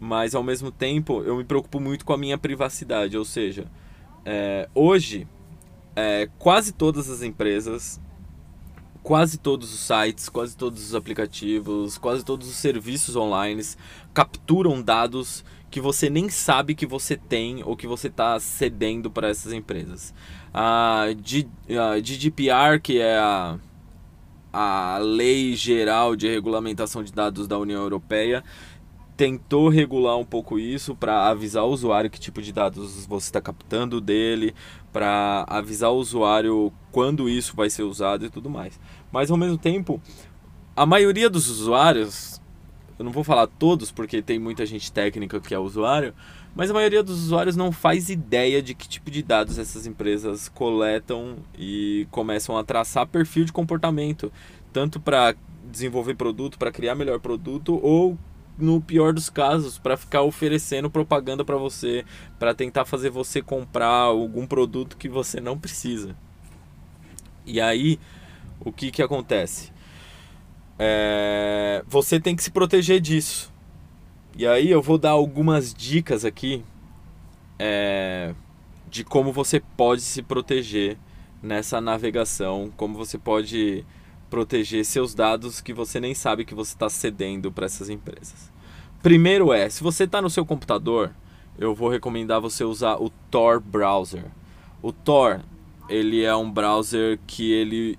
mas 0.00 0.34
ao 0.34 0.42
mesmo 0.42 0.70
tempo 0.70 1.22
eu 1.22 1.36
me 1.36 1.44
preocupo 1.44 1.78
muito 1.78 2.04
com 2.04 2.12
a 2.12 2.18
minha 2.18 2.38
privacidade. 2.38 3.16
Ou 3.16 3.24
seja, 3.24 3.66
é, 4.24 4.68
hoje 4.74 5.26
é, 5.94 6.28
quase 6.38 6.72
todas 6.72 7.10
as 7.10 7.22
empresas, 7.22 8.00
quase 9.02 9.38
todos 9.38 9.72
os 9.72 9.80
sites, 9.80 10.28
quase 10.28 10.56
todos 10.56 10.82
os 10.82 10.94
aplicativos, 10.94 11.98
quase 11.98 12.24
todos 12.24 12.48
os 12.48 12.56
serviços 12.56 13.16
online 13.16 13.62
capturam 14.14 14.80
dados 14.80 15.44
que 15.70 15.80
você 15.80 16.10
nem 16.10 16.28
sabe 16.28 16.74
que 16.74 16.84
você 16.84 17.16
tem 17.16 17.62
ou 17.64 17.76
que 17.76 17.86
você 17.86 18.08
está 18.08 18.38
cedendo 18.38 19.10
para 19.10 19.28
essas 19.28 19.52
empresas. 19.52 20.14
A, 20.52 21.06
GDPR, 22.02 22.78
que 22.80 22.98
é 22.98 23.16
a, 23.18 23.58
a 24.52 24.98
Lei 24.98 25.54
Geral 25.54 26.14
de 26.14 26.28
Regulamentação 26.28 27.02
de 27.02 27.12
Dados 27.12 27.48
da 27.48 27.58
União 27.58 27.80
Europeia, 27.80 28.44
tentou 29.16 29.68
regular 29.68 30.16
um 30.16 30.24
pouco 30.24 30.58
isso 30.58 30.94
para 30.94 31.28
avisar 31.28 31.64
o 31.64 31.70
usuário 31.70 32.10
que 32.10 32.18
tipo 32.18 32.42
de 32.42 32.52
dados 32.52 33.06
você 33.06 33.26
está 33.26 33.40
captando 33.40 34.00
dele, 34.00 34.54
para 34.92 35.44
avisar 35.48 35.90
o 35.90 35.96
usuário 35.96 36.72
quando 36.90 37.28
isso 37.28 37.54
vai 37.54 37.70
ser 37.70 37.82
usado 37.82 38.24
e 38.24 38.30
tudo 38.30 38.50
mais. 38.50 38.80
Mas 39.10 39.30
ao 39.30 39.36
mesmo 39.36 39.58
tempo, 39.58 40.00
a 40.74 40.84
maioria 40.84 41.30
dos 41.30 41.48
usuários, 41.48 42.40
eu 42.98 43.04
não 43.04 43.12
vou 43.12 43.24
falar 43.24 43.46
todos 43.46 43.90
porque 43.90 44.22
tem 44.22 44.38
muita 44.38 44.66
gente 44.66 44.90
técnica 44.90 45.40
que 45.40 45.54
é 45.54 45.58
usuário, 45.58 46.14
mas 46.54 46.70
a 46.70 46.74
maioria 46.74 47.02
dos 47.02 47.24
usuários 47.24 47.56
não 47.56 47.72
faz 47.72 48.10
ideia 48.10 48.62
de 48.62 48.74
que 48.74 48.88
tipo 48.88 49.10
de 49.10 49.22
dados 49.22 49.58
essas 49.58 49.86
empresas 49.86 50.48
coletam 50.48 51.36
e 51.58 52.06
começam 52.10 52.56
a 52.56 52.64
traçar 52.64 53.06
perfil 53.06 53.44
de 53.44 53.52
comportamento, 53.52 54.32
tanto 54.72 55.00
para 55.00 55.34
desenvolver 55.70 56.14
produto, 56.14 56.58
para 56.58 56.70
criar 56.70 56.94
melhor 56.94 57.20
produto 57.20 57.80
ou 57.82 58.18
no 58.58 58.80
pior 58.80 59.12
dos 59.12 59.30
casos, 59.30 59.78
para 59.78 59.96
ficar 59.96 60.22
oferecendo 60.22 60.90
propaganda 60.90 61.44
para 61.44 61.56
você, 61.56 62.04
para 62.38 62.54
tentar 62.54 62.84
fazer 62.84 63.10
você 63.10 63.40
comprar 63.40 63.88
algum 63.88 64.46
produto 64.46 64.96
que 64.96 65.08
você 65.08 65.40
não 65.40 65.58
precisa. 65.58 66.14
E 67.46 67.60
aí, 67.60 67.98
o 68.60 68.70
que 68.70 68.90
que 68.90 69.02
acontece? 69.02 69.72
É, 70.78 71.82
você 71.86 72.20
tem 72.20 72.36
que 72.36 72.42
se 72.42 72.50
proteger 72.50 73.00
disso. 73.00 73.51
E 74.34 74.46
aí 74.46 74.70
eu 74.70 74.80
vou 74.80 74.96
dar 74.96 75.10
algumas 75.10 75.74
dicas 75.74 76.24
aqui 76.24 76.64
é, 77.58 78.34
de 78.88 79.04
como 79.04 79.30
você 79.30 79.60
pode 79.60 80.00
se 80.00 80.22
proteger 80.22 80.96
nessa 81.42 81.80
navegação, 81.80 82.72
como 82.76 82.96
você 82.96 83.18
pode 83.18 83.84
proteger 84.30 84.86
seus 84.86 85.14
dados 85.14 85.60
que 85.60 85.74
você 85.74 86.00
nem 86.00 86.14
sabe 86.14 86.46
que 86.46 86.54
você 86.54 86.72
está 86.72 86.88
cedendo 86.88 87.52
para 87.52 87.66
essas 87.66 87.90
empresas. 87.90 88.50
Primeiro 89.02 89.52
é, 89.52 89.68
se 89.68 89.82
você 89.82 90.04
está 90.04 90.22
no 90.22 90.30
seu 90.30 90.46
computador, 90.46 91.12
eu 91.58 91.74
vou 91.74 91.90
recomendar 91.90 92.40
você 92.40 92.64
usar 92.64 92.96
o 92.96 93.10
Tor 93.30 93.60
browser. 93.60 94.24
O 94.80 94.92
Tor, 94.92 95.42
ele 95.88 96.24
é 96.24 96.34
um 96.34 96.50
browser 96.50 97.18
que 97.26 97.52
ele 97.52 97.98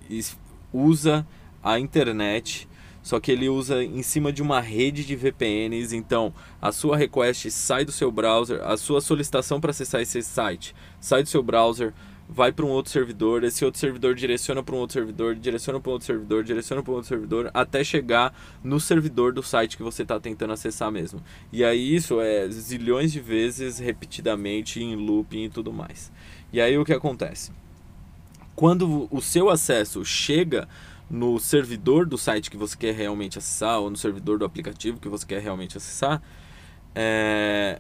usa 0.73 1.27
a 1.61 1.79
internet, 1.79 2.67
só 3.03 3.19
que 3.19 3.31
ele 3.31 3.49
usa 3.49 3.83
em 3.83 4.01
cima 4.01 4.31
de 4.31 4.41
uma 4.41 4.61
rede 4.61 5.05
de 5.05 5.15
VPNs, 5.15 5.95
então 5.95 6.33
a 6.61 6.71
sua 6.71 6.97
request 6.97 7.51
sai 7.51 7.85
do 7.85 7.91
seu 7.91 8.11
browser, 8.11 8.63
a 8.63 8.77
sua 8.77 9.01
solicitação 9.01 9.61
para 9.61 9.71
acessar 9.71 10.01
esse 10.01 10.23
site 10.23 10.73
sai 10.99 11.21
do 11.21 11.29
seu 11.29 11.43
browser, 11.43 11.93
vai 12.27 12.51
para 12.51 12.65
um 12.65 12.69
outro 12.69 12.91
servidor, 12.91 13.43
esse 13.43 13.65
outro 13.65 13.79
servidor 13.79 14.15
direciona 14.15 14.63
para 14.63 14.73
um 14.73 14.77
outro 14.79 14.93
servidor, 14.93 15.35
direciona 15.35 15.79
para 15.79 15.89
um 15.89 15.93
outro 15.93 16.07
servidor, 16.07 16.43
direciona 16.43 16.81
para 16.81 16.91
um 16.91 16.95
outro 16.95 17.09
servidor, 17.09 17.51
até 17.53 17.83
chegar 17.83 18.33
no 18.63 18.79
servidor 18.79 19.33
do 19.33 19.43
site 19.43 19.77
que 19.77 19.83
você 19.83 20.03
está 20.03 20.19
tentando 20.19 20.53
acessar 20.53 20.91
mesmo. 20.91 21.21
E 21.51 21.63
aí 21.63 21.93
isso 21.93 22.21
é 22.21 22.47
zilhões 22.49 23.11
de 23.11 23.19
vezes 23.19 23.79
repetidamente 23.79 24.81
em 24.81 24.95
looping 24.95 25.43
e 25.43 25.49
tudo 25.49 25.73
mais. 25.73 26.11
E 26.51 26.61
aí 26.61 26.77
o 26.77 26.85
que 26.85 26.93
acontece? 26.93 27.51
Quando 28.55 29.07
o 29.11 29.21
seu 29.21 29.49
acesso 29.49 30.05
chega 30.05 30.67
no 31.13 31.37
servidor 31.37 32.07
do 32.07 32.17
site 32.17 32.49
que 32.49 32.57
você 32.57 32.75
quer 32.75 32.95
realmente 32.95 33.37
acessar 33.37 33.79
ou 33.79 33.87
no 33.87 33.95
servidor 33.95 34.39
do 34.39 34.45
aplicativo 34.45 34.99
que 34.99 35.07
você 35.07 35.23
quer 35.23 35.39
realmente 35.39 35.77
acessar, 35.77 36.19
é, 36.95 37.79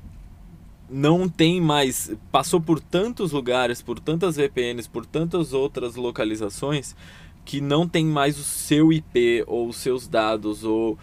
não 0.87 1.27
tem 1.27 1.59
mais. 1.59 2.15
Passou 2.31 2.61
por 2.61 2.79
tantos 2.79 3.31
lugares, 3.31 3.81
por 3.81 3.99
tantas 3.99 4.35
VPNs, 4.35 4.87
por 4.87 5.03
tantas 5.03 5.51
outras 5.51 5.95
localizações, 5.95 6.95
que 7.43 7.59
não 7.59 7.87
tem 7.87 8.05
mais 8.05 8.37
o 8.37 8.43
seu 8.43 8.93
IP 8.93 9.43
ou 9.47 9.67
os 9.67 9.77
seus 9.77 10.07
dados 10.07 10.63
ou 10.63 10.95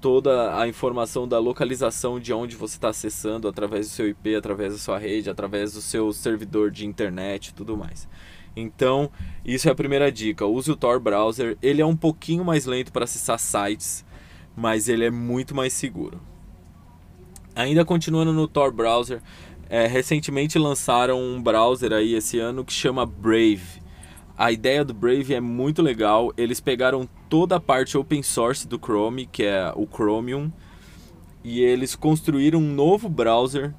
toda 0.00 0.60
a 0.60 0.66
informação 0.66 1.28
da 1.28 1.38
localização 1.38 2.18
de 2.18 2.32
onde 2.32 2.56
você 2.56 2.74
está 2.74 2.88
acessando 2.88 3.46
através 3.46 3.86
do 3.86 3.92
seu 3.92 4.08
IP, 4.08 4.34
através 4.34 4.72
da 4.72 4.78
sua 4.80 4.98
rede, 4.98 5.30
através 5.30 5.74
do 5.74 5.80
seu 5.80 6.12
servidor 6.12 6.72
de 6.72 6.84
internet 6.84 7.48
e 7.48 7.54
tudo 7.54 7.76
mais. 7.76 8.08
Então, 8.56 9.10
isso 9.44 9.68
é 9.68 9.72
a 9.72 9.74
primeira 9.74 10.10
dica. 10.10 10.46
Use 10.46 10.70
o 10.70 10.76
Tor 10.76 10.98
Browser. 10.98 11.58
Ele 11.62 11.82
é 11.82 11.86
um 11.86 11.96
pouquinho 11.96 12.42
mais 12.42 12.64
lento 12.64 12.90
para 12.90 13.04
acessar 13.04 13.38
sites, 13.38 14.04
mas 14.56 14.88
ele 14.88 15.04
é 15.04 15.10
muito 15.10 15.54
mais 15.54 15.74
seguro. 15.74 16.18
Ainda 17.54 17.84
continuando 17.84 18.32
no 18.32 18.48
Tor 18.48 18.72
Browser, 18.72 19.22
é, 19.68 19.86
recentemente 19.86 20.58
lançaram 20.58 21.20
um 21.20 21.42
browser 21.42 21.92
aí 21.92 22.14
esse 22.14 22.38
ano 22.38 22.64
que 22.64 22.72
chama 22.72 23.04
Brave. 23.04 23.82
A 24.38 24.52
ideia 24.52 24.84
do 24.84 24.94
Brave 24.94 25.34
é 25.34 25.40
muito 25.40 25.82
legal. 25.82 26.32
Eles 26.36 26.60
pegaram 26.60 27.08
toda 27.28 27.56
a 27.56 27.60
parte 27.60 27.96
open 27.96 28.22
source 28.22 28.66
do 28.66 28.78
Chrome, 28.78 29.26
que 29.26 29.42
é 29.42 29.72
o 29.74 29.86
Chromium, 29.86 30.52
e 31.42 31.60
eles 31.60 31.94
construíram 31.94 32.58
um 32.58 32.74
novo 32.74 33.08
browser 33.08 33.74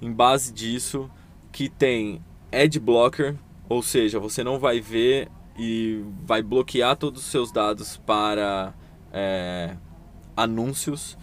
em 0.00 0.12
base 0.12 0.52
disso 0.52 1.10
que 1.50 1.68
tem 1.68 2.20
Ad 2.52 2.78
Blocker, 2.78 3.36
ou 3.68 3.82
seja, 3.82 4.18
você 4.18 4.44
não 4.44 4.58
vai 4.58 4.80
ver 4.80 5.28
e 5.58 6.02
vai 6.24 6.42
bloquear 6.42 6.96
todos 6.96 7.22
os 7.22 7.30
seus 7.30 7.50
dados 7.50 7.96
para 7.96 8.74
é, 9.12 9.76
anúncios. 10.36 11.16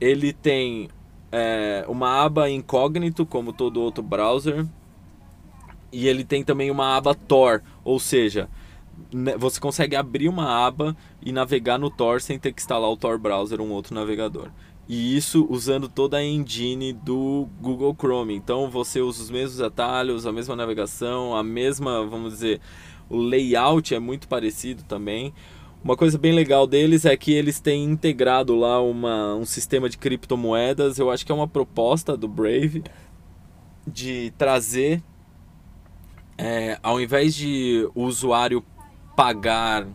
Ele 0.00 0.32
tem 0.32 0.88
é, 1.32 1.84
uma 1.88 2.24
aba 2.24 2.50
incógnito, 2.50 3.24
como 3.24 3.52
todo 3.52 3.80
outro 3.80 4.02
browser. 4.02 4.66
E 5.92 6.06
ele 6.06 6.24
tem 6.24 6.44
também 6.44 6.70
uma 6.70 6.96
aba 6.96 7.14
Tor, 7.14 7.62
ou 7.82 7.98
seja, 7.98 8.48
né, 9.12 9.36
você 9.36 9.58
consegue 9.58 9.96
abrir 9.96 10.28
uma 10.28 10.66
aba 10.66 10.96
e 11.20 11.32
navegar 11.32 11.78
no 11.78 11.90
Tor 11.90 12.20
sem 12.20 12.38
ter 12.38 12.52
que 12.52 12.60
instalar 12.60 12.88
o 12.88 12.96
Tor 12.96 13.18
Browser, 13.18 13.60
um 13.60 13.70
outro 13.72 13.94
navegador. 13.94 14.50
E 14.92 15.16
isso 15.16 15.46
usando 15.48 15.88
toda 15.88 16.16
a 16.16 16.24
engine 16.24 16.92
do 16.92 17.46
Google 17.60 17.94
Chrome. 17.96 18.34
Então 18.34 18.68
você 18.68 19.00
usa 19.00 19.22
os 19.22 19.30
mesmos 19.30 19.60
atalhos, 19.60 20.26
a 20.26 20.32
mesma 20.32 20.56
navegação, 20.56 21.32
a 21.32 21.44
mesma, 21.44 22.04
vamos 22.04 22.32
dizer, 22.32 22.60
o 23.08 23.16
layout 23.18 23.94
é 23.94 24.00
muito 24.00 24.26
parecido 24.26 24.82
também. 24.82 25.32
Uma 25.84 25.96
coisa 25.96 26.18
bem 26.18 26.32
legal 26.32 26.66
deles 26.66 27.04
é 27.04 27.16
que 27.16 27.32
eles 27.32 27.60
têm 27.60 27.84
integrado 27.84 28.56
lá 28.56 28.82
uma, 28.82 29.36
um 29.36 29.44
sistema 29.44 29.88
de 29.88 29.96
criptomoedas. 29.96 30.98
Eu 30.98 31.08
acho 31.08 31.24
que 31.24 31.30
é 31.30 31.34
uma 31.36 31.46
proposta 31.46 32.16
do 32.16 32.26
Brave 32.26 32.82
de 33.86 34.32
trazer, 34.36 35.00
é, 36.36 36.80
ao 36.82 37.00
invés 37.00 37.36
de 37.36 37.88
o 37.94 38.02
usuário 38.02 38.60
pagar 39.14 39.86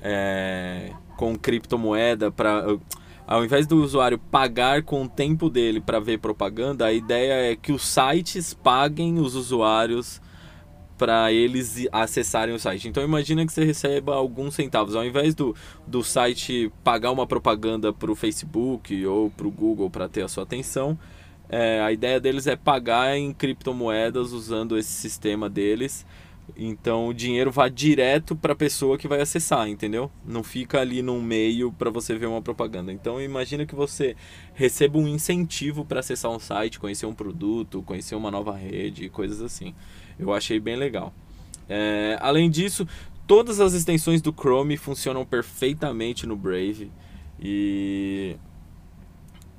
é, 0.00 0.92
com 1.14 1.36
criptomoeda 1.36 2.30
para 2.30 2.78
ao 3.26 3.44
invés 3.44 3.66
do 3.66 3.82
usuário 3.82 4.18
pagar 4.18 4.82
com 4.82 5.02
o 5.04 5.08
tempo 5.08 5.48
dele 5.48 5.80
para 5.80 5.98
ver 5.98 6.18
propaganda, 6.18 6.86
a 6.86 6.92
ideia 6.92 7.52
é 7.52 7.56
que 7.56 7.72
os 7.72 7.82
sites 7.86 8.52
paguem 8.52 9.18
os 9.18 9.34
usuários 9.34 10.20
para 10.96 11.32
eles 11.32 11.88
acessarem 11.90 12.54
o 12.54 12.58
site. 12.58 12.88
Então 12.88 13.02
imagina 13.02 13.44
que 13.44 13.52
você 13.52 13.64
receba 13.64 14.14
alguns 14.14 14.54
centavos. 14.54 14.94
Ao 14.94 15.04
invés 15.04 15.34
do, 15.34 15.54
do 15.86 16.04
site 16.04 16.70
pagar 16.84 17.10
uma 17.10 17.26
propaganda 17.26 17.92
para 17.92 18.12
o 18.12 18.14
Facebook 18.14 19.04
ou 19.06 19.30
para 19.30 19.46
o 19.46 19.50
Google 19.50 19.90
para 19.90 20.08
ter 20.08 20.22
a 20.22 20.28
sua 20.28 20.44
atenção, 20.44 20.98
é, 21.48 21.80
a 21.80 21.92
ideia 21.92 22.20
deles 22.20 22.46
é 22.46 22.56
pagar 22.56 23.16
em 23.16 23.32
criptomoedas 23.32 24.32
usando 24.32 24.78
esse 24.78 24.92
sistema 24.92 25.48
deles 25.48 26.06
então 26.56 27.08
o 27.08 27.14
dinheiro 27.14 27.50
vai 27.50 27.70
direto 27.70 28.36
para 28.36 28.52
a 28.52 28.56
pessoa 28.56 28.98
que 28.98 29.08
vai 29.08 29.20
acessar, 29.20 29.68
entendeu? 29.68 30.10
Não 30.24 30.42
fica 30.42 30.80
ali 30.80 31.02
no 31.02 31.20
meio 31.20 31.72
para 31.72 31.90
você 31.90 32.14
ver 32.16 32.26
uma 32.26 32.42
propaganda. 32.42 32.92
Então 32.92 33.20
imagina 33.20 33.66
que 33.66 33.74
você 33.74 34.14
receba 34.54 34.98
um 34.98 35.08
incentivo 35.08 35.84
para 35.84 36.00
acessar 36.00 36.30
um 36.30 36.38
site, 36.38 36.78
conhecer 36.78 37.06
um 37.06 37.14
produto, 37.14 37.82
conhecer 37.82 38.14
uma 38.14 38.30
nova 38.30 38.54
rede, 38.56 39.08
coisas 39.08 39.40
assim. 39.40 39.74
Eu 40.18 40.32
achei 40.32 40.60
bem 40.60 40.76
legal. 40.76 41.12
É, 41.68 42.18
além 42.20 42.50
disso, 42.50 42.86
todas 43.26 43.58
as 43.58 43.72
extensões 43.72 44.20
do 44.20 44.32
Chrome 44.32 44.76
funcionam 44.76 45.24
perfeitamente 45.24 46.26
no 46.26 46.36
Brave 46.36 46.90
e 47.40 48.36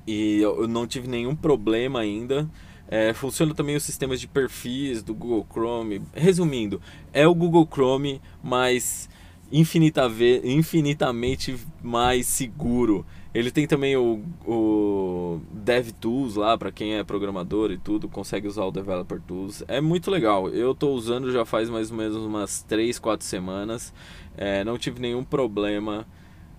e 0.06 0.40
eu 0.40 0.68
não 0.68 0.86
tive 0.86 1.08
nenhum 1.08 1.34
problema 1.34 1.98
ainda. 1.98 2.48
É, 2.88 3.12
funciona 3.12 3.54
também 3.54 3.76
os 3.76 3.82
sistemas 3.82 4.20
de 4.20 4.28
perfis 4.28 5.02
do 5.02 5.14
Google 5.14 5.46
Chrome. 5.50 6.02
Resumindo, 6.14 6.80
é 7.12 7.26
o 7.26 7.34
Google 7.34 7.68
Chrome, 7.70 8.20
mas 8.42 9.08
infinita 9.50 10.10
infinitamente 10.44 11.56
mais 11.82 12.26
seguro. 12.26 13.04
Ele 13.34 13.50
tem 13.50 13.66
também 13.66 13.96
o, 13.96 14.22
o 14.46 15.40
DevTools 15.52 16.36
lá, 16.36 16.56
para 16.56 16.72
quem 16.72 16.94
é 16.94 17.04
programador 17.04 17.70
e 17.70 17.76
tudo, 17.76 18.08
consegue 18.08 18.48
usar 18.48 18.64
o 18.64 18.70
Developer 18.70 19.20
Tools. 19.20 19.62
É 19.68 19.78
muito 19.78 20.10
legal. 20.10 20.48
Eu 20.48 20.72
estou 20.72 20.94
usando 20.94 21.30
já 21.30 21.44
faz 21.44 21.68
mais 21.68 21.90
ou 21.90 21.98
menos 21.98 22.16
umas 22.16 22.62
3, 22.62 22.98
4 22.98 23.26
semanas. 23.26 23.92
É, 24.38 24.64
não 24.64 24.78
tive 24.78 25.00
nenhum 25.00 25.22
problema 25.22 26.06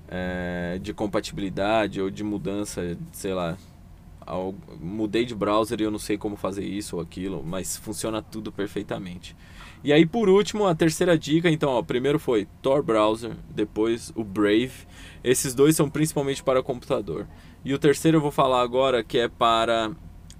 é, 0.08 0.78
de 0.80 0.94
compatibilidade 0.94 2.00
ou 2.00 2.12
de 2.12 2.24
mudança, 2.24 2.96
sei 3.12 3.34
lá, 3.34 3.58
mudei 4.80 5.26
de 5.26 5.36
browser 5.36 5.80
e 5.80 5.84
eu 5.84 5.92
não 5.92 6.00
sei 6.00 6.18
como 6.18 6.36
fazer 6.36 6.66
isso 6.66 6.96
ou 6.98 7.02
aquilo, 7.02 7.44
mas 7.46 7.78
funciona 7.78 8.22
tudo 8.22 8.52
perfeitamente. 8.52 9.36
E 9.84 9.94
aí 9.94 10.06
por 10.06 10.28
último, 10.30 10.66
a 10.66 10.76
terceira 10.76 11.18
dica, 11.18 11.50
então, 11.50 11.70
ó, 11.70 11.82
primeiro 11.82 12.20
foi 12.20 12.48
Tor 12.62 12.84
Browser, 12.84 13.36
depois 13.50 14.12
o 14.16 14.24
Brave. 14.24 14.88
Esses 15.24 15.54
dois 15.54 15.76
são 15.76 15.90
principalmente 15.90 16.44
para 16.44 16.64
computador. 16.64 17.28
E 17.64 17.74
o 17.74 17.80
terceiro 17.80 18.18
eu 18.18 18.22
vou 18.22 18.32
falar 18.32 18.62
agora 18.62 19.04
que 19.04 19.18
é 19.18 19.28
para 19.28 19.92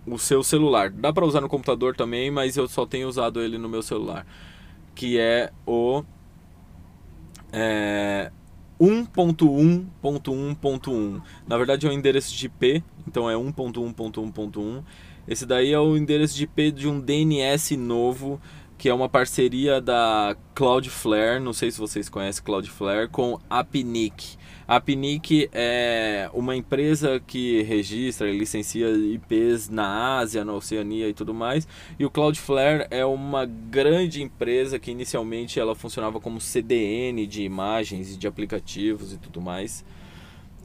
o 0.06 0.18
seu 0.18 0.42
celular. 0.44 0.90
Dá 0.90 1.12
para 1.12 1.26
usar 1.26 1.42
no 1.42 1.50
computador 1.50 1.96
também, 1.96 2.32
mas 2.32 2.58
eu 2.58 2.68
só 2.68 2.86
tenho 2.86 3.08
usado 3.08 3.42
ele 3.42 3.58
no 3.58 3.70
meu 3.70 3.82
celular, 3.82 4.26
que 4.96 5.18
é 5.20 5.52
o 5.66 6.04
é, 7.52 8.32
1.1.1.1. 8.80 11.22
Na 11.48 11.58
verdade 11.58 11.88
é 11.88 11.90
um 11.90 11.94
endereço 11.94 12.36
de 12.36 12.46
IP, 12.46 12.84
então 13.08 13.28
é 13.30 13.34
1.1.1.1. 13.34 14.84
Esse 15.28 15.46
daí 15.46 15.74
é 15.74 15.80
o 15.80 15.98
endereço 15.98 16.36
de 16.36 16.44
IP 16.44 16.72
de 16.72 16.88
um 16.88 17.00
DNS 17.00 17.76
novo, 17.76 18.40
que 18.78 18.88
é 18.88 18.94
uma 18.94 19.10
parceria 19.10 19.82
da 19.82 20.38
Cloudflare, 20.54 21.42
não 21.42 21.54
sei 21.54 21.72
se 21.72 21.80
vocês 21.80 22.08
conhecem 22.08 22.44
Cloudflare, 22.44 23.10
com 23.10 23.40
Apnic. 23.50 24.38
A 24.68 24.82
Pinic 24.82 25.50
é 25.54 26.30
uma 26.34 26.54
empresa 26.54 27.22
que 27.26 27.62
registra 27.62 28.30
e 28.30 28.38
licencia 28.38 28.90
IPs 28.90 29.70
na 29.70 30.18
Ásia, 30.18 30.44
na 30.44 30.52
Oceania 30.52 31.08
e 31.08 31.14
tudo 31.14 31.34
mais. 31.34 31.66
E 31.98 32.06
o 32.06 32.10
Cloudflare 32.10 32.86
é 32.92 33.06
uma 33.06 33.46
grande 33.46 34.22
empresa 34.22 34.78
que 34.78 34.92
inicialmente 34.92 35.58
ela 35.58 35.74
funcionava 35.74 36.20
como 36.20 36.42
CDN 36.42 37.26
de 37.26 37.44
imagens 37.44 38.14
e 38.14 38.18
de 38.18 38.28
aplicativos 38.28 39.14
e 39.14 39.18
tudo 39.18 39.40
mais. 39.40 39.86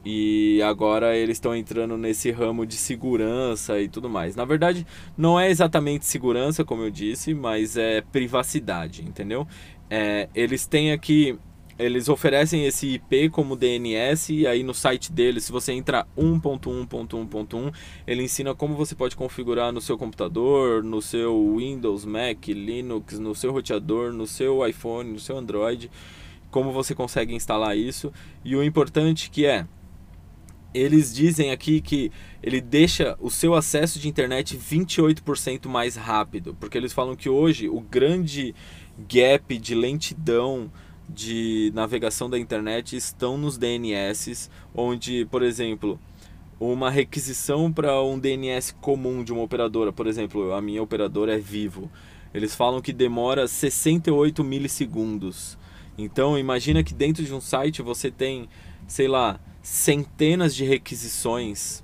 E 0.03 0.61
agora 0.63 1.15
eles 1.15 1.37
estão 1.37 1.55
entrando 1.55 1.97
nesse 1.97 2.29
ramo 2.29 2.65
de 2.65 2.75
segurança 2.75 3.79
e 3.79 3.87
tudo 3.87 4.09
mais. 4.09 4.35
Na 4.35 4.43
verdade, 4.43 4.85
não 5.17 5.39
é 5.39 5.49
exatamente 5.49 6.05
segurança, 6.05 6.65
como 6.65 6.83
eu 6.83 6.91
disse, 6.91 7.33
mas 7.33 7.77
é 7.77 8.01
privacidade, 8.01 9.01
entendeu? 9.01 9.47
É, 9.89 10.27
eles 10.35 10.65
têm 10.65 10.91
aqui 10.91 11.39
eles 11.77 12.07
oferecem 12.07 12.65
esse 12.65 12.87
IP 12.87 13.29
como 13.29 13.55
DNS 13.55 14.29
e 14.33 14.45
aí 14.45 14.63
no 14.63 14.73
site 14.73 15.11
deles, 15.11 15.45
se 15.45 15.51
você 15.51 15.71
entrar 15.71 16.07
1.1.1.1, 16.17 17.73
ele 18.05 18.23
ensina 18.23 18.53
como 18.53 18.75
você 18.75 18.93
pode 18.93 19.15
configurar 19.15 19.71
no 19.71 19.81
seu 19.81 19.97
computador, 19.97 20.83
no 20.83 21.01
seu 21.01 21.55
Windows, 21.57 22.05
Mac, 22.05 22.47
Linux, 22.47 23.17
no 23.17 23.33
seu 23.33 23.51
roteador, 23.51 24.13
no 24.13 24.27
seu 24.27 24.65
iPhone, 24.67 25.13
no 25.13 25.19
seu 25.19 25.37
Android, 25.37 25.89
como 26.51 26.71
você 26.71 26.93
consegue 26.93 27.33
instalar 27.33 27.75
isso. 27.75 28.13
E 28.45 28.55
o 28.55 28.63
importante 28.63 29.31
que 29.31 29.45
é, 29.45 29.65
eles 30.73 31.13
dizem 31.13 31.51
aqui 31.51 31.81
que 31.81 32.11
ele 32.41 32.59
deixa 32.59 33.15
o 33.19 33.29
seu 33.29 33.53
acesso 33.53 33.99
de 33.99 34.07
internet 34.07 34.57
28% 34.57 35.67
mais 35.67 35.95
rápido, 35.95 36.55
porque 36.59 36.77
eles 36.77 36.93
falam 36.93 37.15
que 37.15 37.29
hoje 37.29 37.69
o 37.69 37.79
grande 37.79 38.53
gap 39.07 39.57
de 39.57 39.73
lentidão 39.73 40.71
de 41.13 41.71
navegação 41.75 42.29
da 42.29 42.39
internet 42.39 42.95
estão 42.95 43.37
nos 43.37 43.57
DNS, 43.57 44.49
onde, 44.73 45.25
por 45.25 45.43
exemplo, 45.43 45.99
uma 46.59 46.89
requisição 46.89 47.71
para 47.71 48.01
um 48.01 48.17
DNS 48.17 48.73
comum 48.81 49.23
de 49.23 49.31
uma 49.31 49.43
operadora, 49.43 49.93
por 49.93 50.07
exemplo, 50.07 50.53
a 50.53 50.61
minha 50.61 50.81
operadora 50.81 51.35
é 51.35 51.37
Vivo, 51.37 51.91
eles 52.33 52.55
falam 52.55 52.81
que 52.81 52.91
demora 52.91 53.47
68 53.47 54.43
milissegundos. 54.43 55.57
Então, 55.97 56.37
imagina 56.37 56.83
que 56.83 56.93
dentro 56.93 57.23
de 57.23 57.33
um 57.33 57.39
site 57.39 57.83
você 57.83 58.09
tem, 58.09 58.49
sei 58.87 59.07
lá, 59.07 59.39
centenas 59.61 60.55
de 60.55 60.65
requisições 60.65 61.82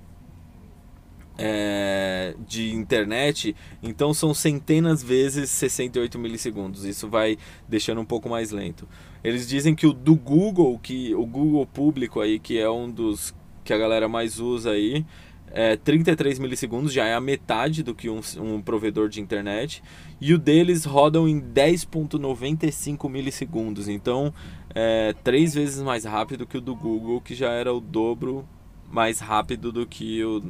é, 1.40 2.34
de 2.46 2.74
internet, 2.74 3.56
então 3.82 4.12
são 4.12 4.34
centenas 4.34 5.02
vezes 5.02 5.48
68 5.50 6.18
milissegundos. 6.18 6.84
Isso 6.84 7.08
vai 7.08 7.38
deixando 7.68 8.00
um 8.00 8.04
pouco 8.04 8.28
mais 8.28 8.50
lento. 8.50 8.86
Eles 9.24 9.48
dizem 9.48 9.74
que 9.74 9.86
o 9.86 9.92
do 9.92 10.14
Google, 10.14 10.78
que 10.78 11.14
o 11.14 11.24
Google 11.24 11.66
público 11.66 12.20
aí, 12.20 12.38
que 12.38 12.58
é 12.58 12.70
um 12.70 12.90
dos 12.90 13.34
que 13.64 13.72
a 13.72 13.78
galera 13.78 14.08
mais 14.08 14.38
usa 14.38 14.70
aí, 14.70 15.04
é 15.52 15.76
33 15.76 16.38
milissegundos, 16.38 16.92
já 16.92 17.06
é 17.06 17.14
a 17.14 17.20
metade 17.20 17.82
do 17.82 17.94
que 17.94 18.08
um, 18.08 18.20
um 18.38 18.60
provedor 18.60 19.08
de 19.08 19.20
internet. 19.20 19.82
E 20.20 20.32
o 20.34 20.38
deles 20.38 20.84
rodam 20.84 21.28
em 21.28 21.40
10.95 21.40 23.08
milissegundos, 23.08 23.88
então 23.88 24.32
é 24.74 25.14
três 25.24 25.54
vezes 25.54 25.82
mais 25.82 26.04
rápido 26.04 26.46
que 26.46 26.58
o 26.58 26.60
do 26.60 26.74
Google, 26.74 27.20
que 27.20 27.34
já 27.34 27.50
era 27.50 27.72
o 27.72 27.80
dobro 27.80 28.46
mais 28.90 29.20
rápido 29.20 29.72
do 29.72 29.86
que 29.86 30.22
o, 30.24 30.42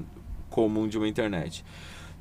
comum 0.50 0.86
de 0.86 0.98
uma 0.98 1.08
internet. 1.08 1.64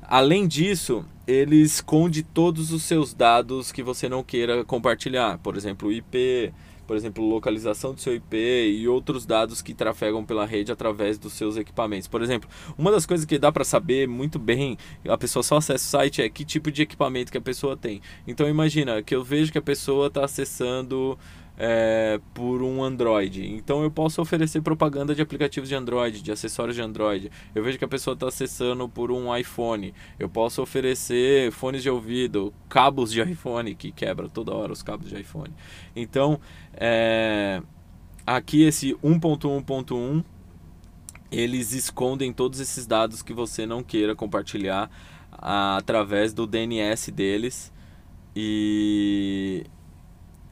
Além 0.02 0.48
disso, 0.48 1.04
ele 1.26 1.56
esconde 1.56 2.22
todos 2.22 2.72
os 2.72 2.82
seus 2.82 3.14
dados 3.14 3.70
que 3.70 3.82
você 3.82 4.08
não 4.08 4.24
queira 4.24 4.64
compartilhar, 4.64 5.38
por 5.38 5.56
exemplo, 5.56 5.92
IP, 5.92 6.52
por 6.90 6.96
exemplo, 6.96 7.24
localização 7.24 7.94
do 7.94 8.00
seu 8.00 8.16
IP 8.16 8.36
e 8.36 8.88
outros 8.88 9.24
dados 9.24 9.62
que 9.62 9.72
trafegam 9.72 10.24
pela 10.24 10.44
rede 10.44 10.72
através 10.72 11.16
dos 11.16 11.34
seus 11.34 11.56
equipamentos. 11.56 12.08
Por 12.08 12.20
exemplo, 12.20 12.50
uma 12.76 12.90
das 12.90 13.06
coisas 13.06 13.24
que 13.24 13.38
dá 13.38 13.52
para 13.52 13.62
saber 13.62 14.08
muito 14.08 14.40
bem, 14.40 14.76
a 15.08 15.16
pessoa 15.16 15.44
só 15.44 15.58
acessa 15.58 15.84
o 15.84 16.00
site 16.00 16.20
é 16.20 16.28
que 16.28 16.44
tipo 16.44 16.68
de 16.72 16.82
equipamento 16.82 17.30
que 17.30 17.38
a 17.38 17.40
pessoa 17.40 17.76
tem. 17.76 18.02
Então 18.26 18.48
imagina 18.48 19.00
que 19.04 19.14
eu 19.14 19.22
vejo 19.22 19.52
que 19.52 19.58
a 19.58 19.62
pessoa 19.62 20.08
está 20.08 20.24
acessando 20.24 21.16
é, 21.62 22.18
por 22.32 22.62
um 22.62 22.82
Android. 22.82 23.46
Então 23.46 23.82
eu 23.82 23.90
posso 23.90 24.22
oferecer 24.22 24.62
propaganda 24.62 25.14
de 25.14 25.20
aplicativos 25.20 25.68
de 25.68 25.74
Android, 25.74 26.22
de 26.22 26.32
acessórios 26.32 26.74
de 26.74 26.80
Android. 26.80 27.30
Eu 27.54 27.62
vejo 27.62 27.78
que 27.78 27.84
a 27.84 27.88
pessoa 27.88 28.14
está 28.14 28.28
acessando 28.28 28.88
por 28.88 29.12
um 29.12 29.36
iPhone. 29.36 29.92
Eu 30.18 30.26
posso 30.26 30.62
oferecer 30.62 31.52
fones 31.52 31.82
de 31.82 31.90
ouvido, 31.90 32.50
cabos 32.66 33.12
de 33.12 33.20
iPhone, 33.20 33.74
que 33.74 33.92
quebra 33.92 34.26
toda 34.26 34.54
hora 34.54 34.72
os 34.72 34.82
cabos 34.82 35.10
de 35.10 35.20
iPhone. 35.20 35.52
Então, 35.94 36.40
é, 36.72 37.60
aqui 38.26 38.62
esse 38.62 38.94
1.1.1 38.94 40.24
eles 41.30 41.72
escondem 41.72 42.32
todos 42.32 42.58
esses 42.58 42.86
dados 42.86 43.22
que 43.22 43.34
você 43.34 43.66
não 43.66 43.84
queira 43.84 44.16
compartilhar 44.16 44.90
a, 45.30 45.76
através 45.76 46.32
do 46.32 46.46
DNS 46.46 47.12
deles 47.12 47.70
e 48.34 49.66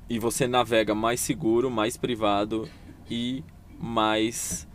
e 0.08 0.18
você 0.18 0.46
navega 0.46 0.94
mais 0.94 1.20
seguro, 1.20 1.70
mais 1.70 1.96
privado 1.96 2.68
e 3.10 3.44
mais 3.78 4.66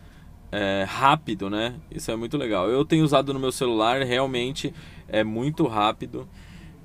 é, 0.52 0.84
rápido, 0.86 1.50
né? 1.50 1.74
Isso 1.90 2.10
é 2.10 2.16
muito 2.16 2.36
legal. 2.36 2.70
Eu 2.70 2.84
tenho 2.84 3.04
usado 3.04 3.34
no 3.34 3.40
meu 3.40 3.50
celular, 3.50 4.02
realmente 4.02 4.72
é 5.08 5.24
muito 5.24 5.66
rápido 5.66 6.28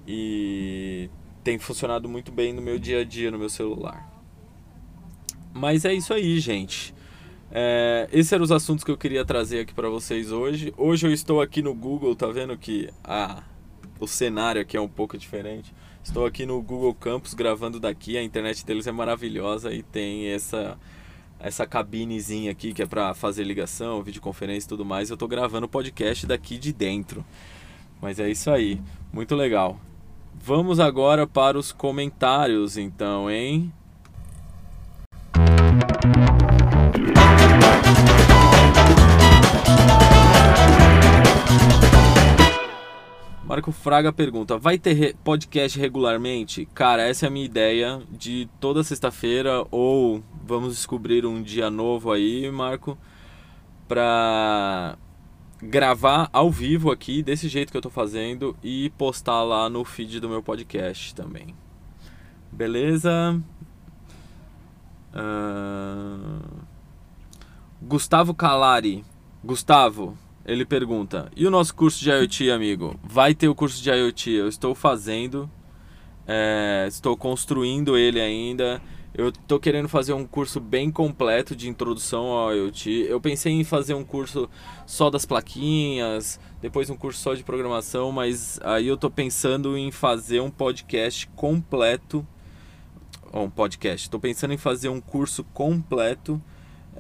e 0.08 1.10
tem 1.44 1.60
funcionado 1.60 2.10
muito 2.10 2.32
bem 2.32 2.52
no 2.52 2.62
meu 2.62 2.80
dia 2.80 3.02
a 3.02 3.04
dia 3.04 3.30
no 3.30 3.38
meu 3.38 3.50
celular. 3.50 4.10
Mas 5.54 5.86
é 5.86 5.94
isso 5.94 6.14
aí, 6.14 6.40
gente. 6.40 6.94
É, 7.52 8.08
esses 8.12 8.32
eram 8.32 8.44
os 8.44 8.52
assuntos 8.52 8.84
que 8.84 8.92
eu 8.92 8.98
queria 8.98 9.26
trazer 9.26 9.62
aqui 9.62 9.74
para 9.74 9.90
vocês 9.90 10.32
hoje. 10.32 10.74
Hoje 10.78 11.08
eu 11.08 11.14
estou 11.14 11.42
aqui 11.42 11.62
no 11.62 11.74
Google, 11.74 12.16
tá 12.16 12.28
vendo 12.28 12.58
que 12.58 12.90
ah, 13.04 13.44
o 14.00 14.08
cenário 14.08 14.62
aqui 14.62 14.78
é 14.78 14.82
um 14.82 14.88
pouco 14.88 15.18
diferente. 15.18 15.74
Estou 16.04 16.26
aqui 16.26 16.46
no 16.46 16.62
Google 16.62 16.94
Campus 16.94 17.34
gravando 17.34 17.80
daqui, 17.80 18.18
a 18.18 18.24
internet 18.24 18.66
deles 18.66 18.88
é 18.88 18.92
maravilhosa 18.92 19.74
e 19.74 19.84
tem 19.84 20.28
essa 20.28 20.78
essa 21.40 21.66
cabinezinha 21.66 22.52
aqui 22.52 22.74
que 22.74 22.82
é 22.82 22.86
para 22.86 23.14
fazer 23.14 23.44
ligação, 23.44 24.04
videoconferência 24.04 24.68
e 24.68 24.70
tudo 24.70 24.84
mais. 24.84 25.10
Eu 25.10 25.14
estou 25.14 25.28
gravando 25.28 25.66
o 25.66 25.70
podcast 25.70 26.28
daqui 26.28 26.58
de 26.58 26.74
dentro. 26.74 27.24
Mas 28.02 28.20
é 28.20 28.30
isso 28.30 28.52
aí, 28.52 28.82
muito 29.12 29.36
legal. 29.36 29.80
Vamos 30.42 30.80
agora 30.80 31.26
para 31.26 31.58
os 31.58 31.72
comentários, 31.72 32.78
então, 32.78 33.30
hein? 33.30 33.72
Marco 43.60 43.74
Fraga 43.74 44.14
pergunta: 44.14 44.58
vai 44.58 44.78
ter 44.80 45.18
podcast 45.22 45.78
regularmente? 45.78 46.66
Cara, 46.74 47.04
essa 47.04 47.26
é 47.26 47.28
a 47.28 47.30
minha 47.30 47.46
ideia 47.46 48.02
de 48.10 48.48
toda 48.58 48.86
sexta-feira 48.86 49.66
ou 49.70 50.24
vamos 50.46 50.76
descobrir 50.76 51.26
um 51.26 51.44
dia 51.44 51.70
novo 51.70 52.10
aí, 52.10 52.50
Marco, 52.50 52.98
pra 53.86 54.98
gravar 55.62 56.30
ao 56.32 56.50
vivo 56.50 56.90
aqui, 56.90 57.22
desse 57.22 57.50
jeito 57.50 57.70
que 57.70 57.78
eu 57.78 57.82
tô 57.82 57.90
fazendo 57.90 58.56
e 58.64 58.92
postar 58.92 59.44
lá 59.44 59.70
no 59.70 59.84
feed 59.84 60.22
do 60.22 60.30
meu 60.30 60.42
podcast 60.42 61.14
também. 61.14 61.54
Beleza? 62.50 63.42
Uh... 65.14 66.64
Gustavo 67.82 68.34
Calari. 68.34 69.04
Gustavo, 69.44 70.18
ele 70.50 70.66
pergunta: 70.66 71.32
E 71.36 71.46
o 71.46 71.52
nosso 71.52 71.76
curso 71.76 72.00
de 72.00 72.10
IoT, 72.10 72.50
amigo? 72.50 73.00
Vai 73.04 73.36
ter 73.36 73.48
o 73.48 73.54
curso 73.54 73.82
de 73.82 73.90
IoT. 73.92 74.32
Eu 74.32 74.48
estou 74.48 74.74
fazendo, 74.74 75.50
é, 76.28 76.86
estou 76.88 77.16
construindo 77.16 77.96
ele 77.96 78.20
ainda. 78.20 78.82
Eu 79.14 79.30
estou 79.30 79.60
querendo 79.60 79.88
fazer 79.88 80.14
um 80.14 80.26
curso 80.26 80.60
bem 80.60 80.92
completo 80.92 81.56
de 81.56 81.70
introdução 81.70 82.28
ao 82.28 82.56
IoT. 82.56 83.06
Eu 83.08 83.22
pensei 83.22 83.54
em 83.54 83.64
fazer 83.64 83.94
um 83.94 84.04
curso 84.04 84.50
só 84.86 85.10
das 85.10 85.26
plaquinhas, 85.26 86.40
depois 86.62 86.90
um 86.90 86.96
curso 86.96 87.20
só 87.20 87.34
de 87.34 87.44
programação, 87.44 88.12
mas 88.12 88.60
aí 88.64 88.88
eu 88.88 88.96
estou 88.96 89.10
pensando 89.10 89.78
em 89.78 89.92
fazer 89.92 90.42
um 90.42 90.50
podcast 90.50 91.28
completo. 91.36 92.26
um 93.32 93.50
podcast. 93.50 94.08
Estou 94.08 94.20
pensando 94.20 94.54
em 94.54 94.58
fazer 94.58 94.90
um 94.90 95.02
curso 95.02 95.44
completo 95.54 96.42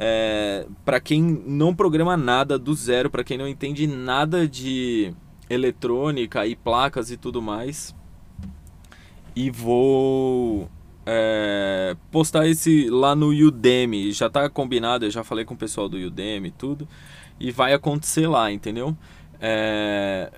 é, 0.01 0.65
para 0.85 0.97
quem 1.01 1.21
não 1.21 1.75
programa 1.75 2.15
nada 2.15 2.57
do 2.57 2.73
zero, 2.73 3.09
para 3.09 3.21
quem 3.21 3.37
não 3.37 3.45
entende 3.45 3.85
nada 3.85 4.47
de 4.47 5.13
eletrônica 5.49 6.47
e 6.47 6.55
placas 6.55 7.11
e 7.11 7.17
tudo 7.17 7.41
mais. 7.41 7.93
E 9.35 9.51
vou 9.51 10.69
é, 11.05 11.97
postar 12.11 12.47
esse 12.47 12.89
lá 12.89 13.13
no 13.13 13.27
Udemy. 13.27 14.13
Já 14.13 14.27
está 14.27 14.49
combinado, 14.49 15.03
eu 15.03 15.11
já 15.11 15.21
falei 15.21 15.43
com 15.43 15.53
o 15.53 15.57
pessoal 15.57 15.89
do 15.89 15.97
Udemy 15.97 16.47
e 16.47 16.51
tudo. 16.51 16.87
E 17.37 17.51
vai 17.51 17.73
acontecer 17.73 18.25
lá, 18.25 18.49
entendeu? 18.49 18.95
É, 19.41 20.31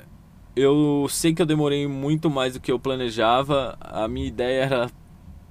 eu 0.56 1.06
sei 1.08 1.36
que 1.36 1.42
eu 1.42 1.46
demorei 1.46 1.88
muito 1.88 2.32
mais 2.32 2.54
do 2.54 2.60
que 2.60 2.72
eu 2.72 2.80
planejava. 2.80 3.78
A 3.80 4.08
minha 4.08 4.26
ideia 4.28 4.64
era 4.64 4.92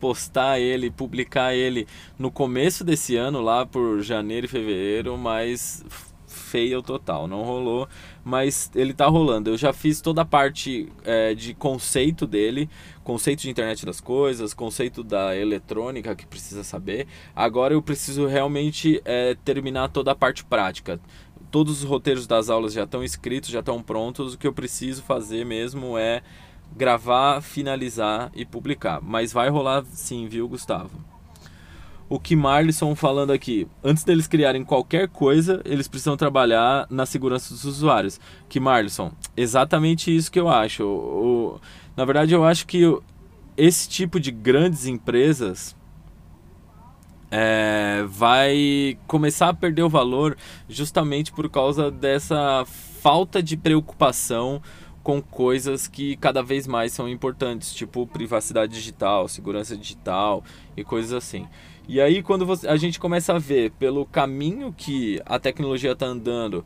postar 0.00 0.58
ele, 0.58 0.90
publicar 0.90 1.54
ele 1.54 1.86
no 2.18 2.30
começo 2.30 2.82
desse 2.82 3.14
ano, 3.14 3.40
lá 3.40 3.66
por 3.66 4.00
janeiro 4.00 4.46
e 4.46 4.48
fevereiro, 4.48 5.16
mas 5.18 5.84
feio 6.26 6.82
total, 6.82 7.28
não 7.28 7.42
rolou, 7.42 7.88
mas 8.24 8.70
ele 8.74 8.92
tá 8.92 9.06
rolando. 9.06 9.50
Eu 9.50 9.56
já 9.56 9.72
fiz 9.72 10.00
toda 10.00 10.22
a 10.22 10.24
parte 10.24 10.88
é, 11.04 11.34
de 11.34 11.54
conceito 11.54 12.26
dele, 12.26 12.68
conceito 13.04 13.42
de 13.42 13.50
internet 13.50 13.84
das 13.84 14.00
coisas, 14.00 14.54
conceito 14.54 15.04
da 15.04 15.36
eletrônica 15.36 16.14
que 16.16 16.26
precisa 16.26 16.64
saber. 16.64 17.06
Agora 17.36 17.74
eu 17.74 17.82
preciso 17.82 18.26
realmente 18.26 19.00
é, 19.04 19.36
terminar 19.44 19.88
toda 19.88 20.12
a 20.12 20.14
parte 20.14 20.44
prática. 20.44 21.00
Todos 21.50 21.82
os 21.82 21.88
roteiros 21.88 22.26
das 22.26 22.48
aulas 22.48 22.72
já 22.72 22.84
estão 22.84 23.02
escritos, 23.02 23.50
já 23.50 23.60
estão 23.60 23.82
prontos. 23.82 24.34
O 24.34 24.38
que 24.38 24.46
eu 24.46 24.52
preciso 24.52 25.02
fazer 25.02 25.44
mesmo 25.44 25.98
é 25.98 26.22
gravar, 26.76 27.40
finalizar 27.40 28.30
e 28.34 28.44
publicar. 28.44 29.00
Mas 29.02 29.32
vai 29.32 29.48
rolar 29.48 29.84
sim, 29.92 30.26
viu, 30.28 30.48
Gustavo? 30.48 30.90
O 32.08 32.18
que 32.18 32.34
Marlison 32.34 32.96
falando 32.96 33.32
aqui, 33.32 33.68
antes 33.84 34.02
deles 34.02 34.26
criarem 34.26 34.64
qualquer 34.64 35.08
coisa, 35.08 35.62
eles 35.64 35.86
precisam 35.86 36.16
trabalhar 36.16 36.86
na 36.90 37.06
segurança 37.06 37.54
dos 37.54 37.64
usuários. 37.64 38.20
Que 38.48 38.58
Marlison, 38.58 39.12
exatamente 39.36 40.14
isso 40.14 40.30
que 40.30 40.40
eu 40.40 40.48
acho. 40.48 40.82
O, 40.82 40.86
o, 41.54 41.60
na 41.96 42.04
verdade, 42.04 42.34
eu 42.34 42.44
acho 42.44 42.66
que 42.66 42.82
esse 43.56 43.88
tipo 43.88 44.18
de 44.18 44.32
grandes 44.32 44.86
empresas 44.86 45.76
é, 47.30 48.04
vai 48.08 48.98
começar 49.06 49.50
a 49.50 49.54
perder 49.54 49.82
o 49.82 49.88
valor 49.88 50.36
justamente 50.68 51.30
por 51.30 51.48
causa 51.48 51.90
dessa 51.90 52.64
falta 52.66 53.42
de 53.42 53.56
preocupação 53.56 54.60
com 55.02 55.20
coisas 55.22 55.88
que 55.88 56.16
cada 56.16 56.42
vez 56.42 56.66
mais 56.66 56.92
são 56.92 57.08
importantes, 57.08 57.74
tipo 57.74 58.06
privacidade 58.06 58.72
digital, 58.72 59.28
segurança 59.28 59.76
digital 59.76 60.44
e 60.76 60.84
coisas 60.84 61.12
assim. 61.12 61.46
E 61.88 62.00
aí 62.00 62.22
quando 62.22 62.46
você, 62.46 62.68
a 62.68 62.76
gente 62.76 63.00
começa 63.00 63.34
a 63.34 63.38
ver 63.38 63.72
pelo 63.72 64.04
caminho 64.04 64.74
que 64.76 65.20
a 65.26 65.38
tecnologia 65.38 65.92
está 65.92 66.06
andando, 66.06 66.64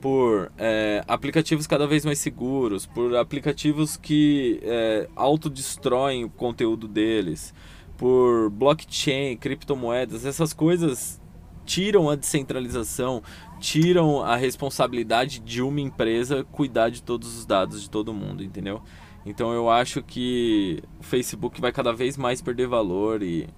por 0.00 0.52
é, 0.58 1.02
aplicativos 1.08 1.66
cada 1.66 1.86
vez 1.86 2.04
mais 2.04 2.18
seguros, 2.18 2.86
por 2.86 3.16
aplicativos 3.16 3.96
que 3.96 4.60
é, 4.62 5.08
autodestroem 5.16 6.24
o 6.24 6.28
conteúdo 6.28 6.86
deles, 6.86 7.54
por 7.96 8.50
blockchain, 8.50 9.36
criptomoedas, 9.36 10.26
essas 10.26 10.52
coisas 10.52 11.20
tiram 11.66 12.08
a 12.08 12.14
descentralização, 12.14 13.22
tiram 13.60 14.22
a 14.22 14.36
responsabilidade 14.36 15.40
de 15.40 15.60
uma 15.60 15.80
empresa 15.80 16.44
cuidar 16.52 16.88
de 16.88 17.02
todos 17.02 17.36
os 17.36 17.44
dados 17.44 17.82
de 17.82 17.90
todo 17.90 18.14
mundo, 18.14 18.42
entendeu? 18.42 18.80
Então 19.26 19.52
eu 19.52 19.68
acho 19.68 20.02
que 20.02 20.82
o 21.00 21.02
Facebook 21.02 21.60
vai 21.60 21.72
cada 21.72 21.92
vez 21.92 22.16
mais 22.16 22.40
perder 22.40 22.68
valor 22.68 23.22
e 23.22 23.48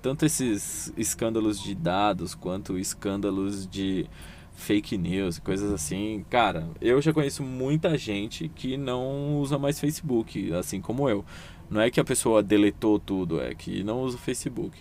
tanto 0.00 0.24
esses 0.24 0.92
escândalos 0.96 1.60
de 1.60 1.74
dados 1.74 2.34
quanto 2.34 2.78
escândalos 2.78 3.66
de 3.66 4.06
fake 4.54 4.96
news, 4.96 5.40
coisas 5.40 5.72
assim. 5.72 6.24
Cara, 6.30 6.68
eu 6.80 7.02
já 7.02 7.12
conheço 7.12 7.42
muita 7.42 7.98
gente 7.98 8.48
que 8.48 8.76
não 8.76 9.38
usa 9.40 9.58
mais 9.58 9.80
Facebook, 9.80 10.52
assim 10.54 10.80
como 10.80 11.08
eu. 11.08 11.24
Não 11.68 11.80
é 11.80 11.90
que 11.90 11.98
a 11.98 12.04
pessoa 12.04 12.42
deletou 12.42 12.98
tudo, 13.00 13.40
é 13.40 13.52
que 13.52 13.82
não 13.82 14.02
usa 14.02 14.16
o 14.16 14.20
Facebook. 14.20 14.78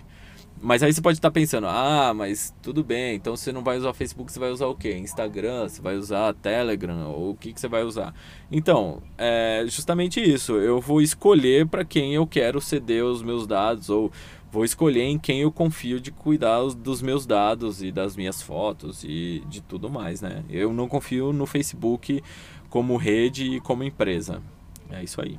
Mas 0.61 0.81
aí 0.81 0.91
você 0.91 1.01
pode 1.01 1.17
estar 1.17 1.31
pensando, 1.31 1.67
ah, 1.67 2.13
mas 2.15 2.53
tudo 2.61 2.83
bem, 2.83 3.15
então 3.15 3.35
você 3.35 3.51
não 3.51 3.63
vai 3.63 3.77
usar 3.77 3.93
Facebook, 3.93 4.31
você 4.31 4.39
vai 4.39 4.49
usar 4.49 4.67
o 4.67 4.75
quê? 4.75 4.97
Instagram, 4.97 5.67
você 5.67 5.81
vai 5.81 5.95
usar 5.95 6.33
Telegram, 6.33 7.11
ou 7.11 7.31
o 7.31 7.35
que, 7.35 7.53
que 7.53 7.59
você 7.59 7.67
vai 7.67 7.83
usar? 7.83 8.15
Então, 8.51 9.01
é 9.17 9.63
justamente 9.67 10.19
isso. 10.19 10.53
Eu 10.53 10.79
vou 10.79 11.01
escolher 11.01 11.67
para 11.67 11.83
quem 11.85 12.15
eu 12.15 12.25
quero 12.25 12.59
ceder 12.61 13.03
os 13.03 13.21
meus 13.21 13.45
dados, 13.45 13.89
ou 13.89 14.11
vou 14.51 14.63
escolher 14.63 15.03
em 15.03 15.19
quem 15.19 15.41
eu 15.41 15.51
confio 15.51 15.99
de 15.99 16.11
cuidar 16.11 16.61
dos 16.69 17.01
meus 17.01 17.25
dados 17.25 17.83
e 17.83 17.91
das 17.91 18.15
minhas 18.15 18.41
fotos 18.41 19.03
e 19.03 19.43
de 19.49 19.61
tudo 19.61 19.89
mais, 19.89 20.21
né? 20.21 20.43
Eu 20.49 20.73
não 20.73 20.87
confio 20.87 21.33
no 21.33 21.45
Facebook 21.45 22.23
como 22.69 22.95
rede 22.95 23.57
e 23.57 23.59
como 23.59 23.83
empresa. 23.83 24.41
É 24.89 25.03
isso 25.03 25.21
aí. 25.21 25.37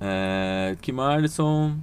É, 0.00 0.76
Kim 0.80 0.92
Marlison 0.92 1.76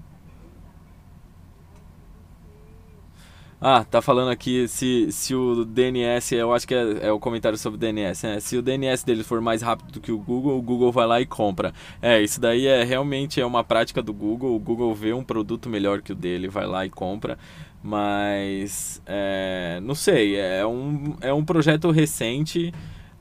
Ah, 3.60 3.84
tá 3.84 4.04
falando 4.04 4.30
aqui 4.30 4.68
se, 4.68 5.12
se 5.12 5.34
o 5.34 5.66
DNS, 5.66 6.36
eu 6.36 6.54
acho 6.54 6.68
que 6.68 6.76
é, 6.76 7.08
é 7.08 7.12
o 7.12 7.20
comentário 7.20 7.58
sobre 7.58 7.78
o 7.78 7.80
DNS, 7.80 8.24
né? 8.28 8.40
Se 8.40 8.56
o 8.56 8.62
DNS 8.62 9.04
dele 9.04 9.24
for 9.24 9.42
mais 9.42 9.64
rápido 9.64 9.94
do 9.94 10.00
que 10.00 10.12
o 10.12 10.20
Google, 10.20 10.60
o 10.60 10.62
Google 10.62 10.92
vai 10.92 11.08
lá 11.08 11.20
e 11.20 11.26
compra. 11.26 11.74
É, 12.00 12.22
isso 12.22 12.40
daí 12.40 12.68
é 12.68 12.84
realmente 12.84 13.42
é 13.42 13.46
uma 13.46 13.64
prática 13.64 14.00
do 14.00 14.14
Google. 14.14 14.56
O 14.56 14.60
Google 14.60 14.94
vê 14.94 15.12
um 15.12 15.24
produto 15.24 15.70
melhor 15.70 16.04
que 16.04 16.12
o 16.12 16.16
dele, 16.16 16.48
vai 16.48 16.68
lá 16.68 16.86
e 16.86 16.90
compra. 16.92 17.40
Mas 17.82 19.02
é, 19.08 19.80
não 19.82 19.96
sei, 19.96 20.36
é 20.36 20.66
um, 20.66 21.16
é 21.20 21.34
um 21.34 21.44
projeto 21.44 21.90
recente 21.90 22.72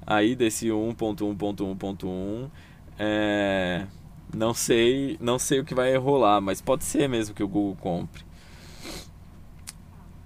aí 0.06 0.36
desse 0.36 0.68
1.1.1.1. 0.68 2.50
É, 2.98 3.86
não 4.34 4.52
sei, 4.52 5.16
não 5.18 5.38
sei 5.38 5.60
o 5.60 5.64
que 5.64 5.74
vai 5.74 5.96
rolar, 5.96 6.42
mas 6.42 6.60
pode 6.60 6.84
ser 6.84 7.08
mesmo 7.08 7.34
que 7.34 7.42
o 7.42 7.48
Google 7.48 7.76
compre. 7.80 8.25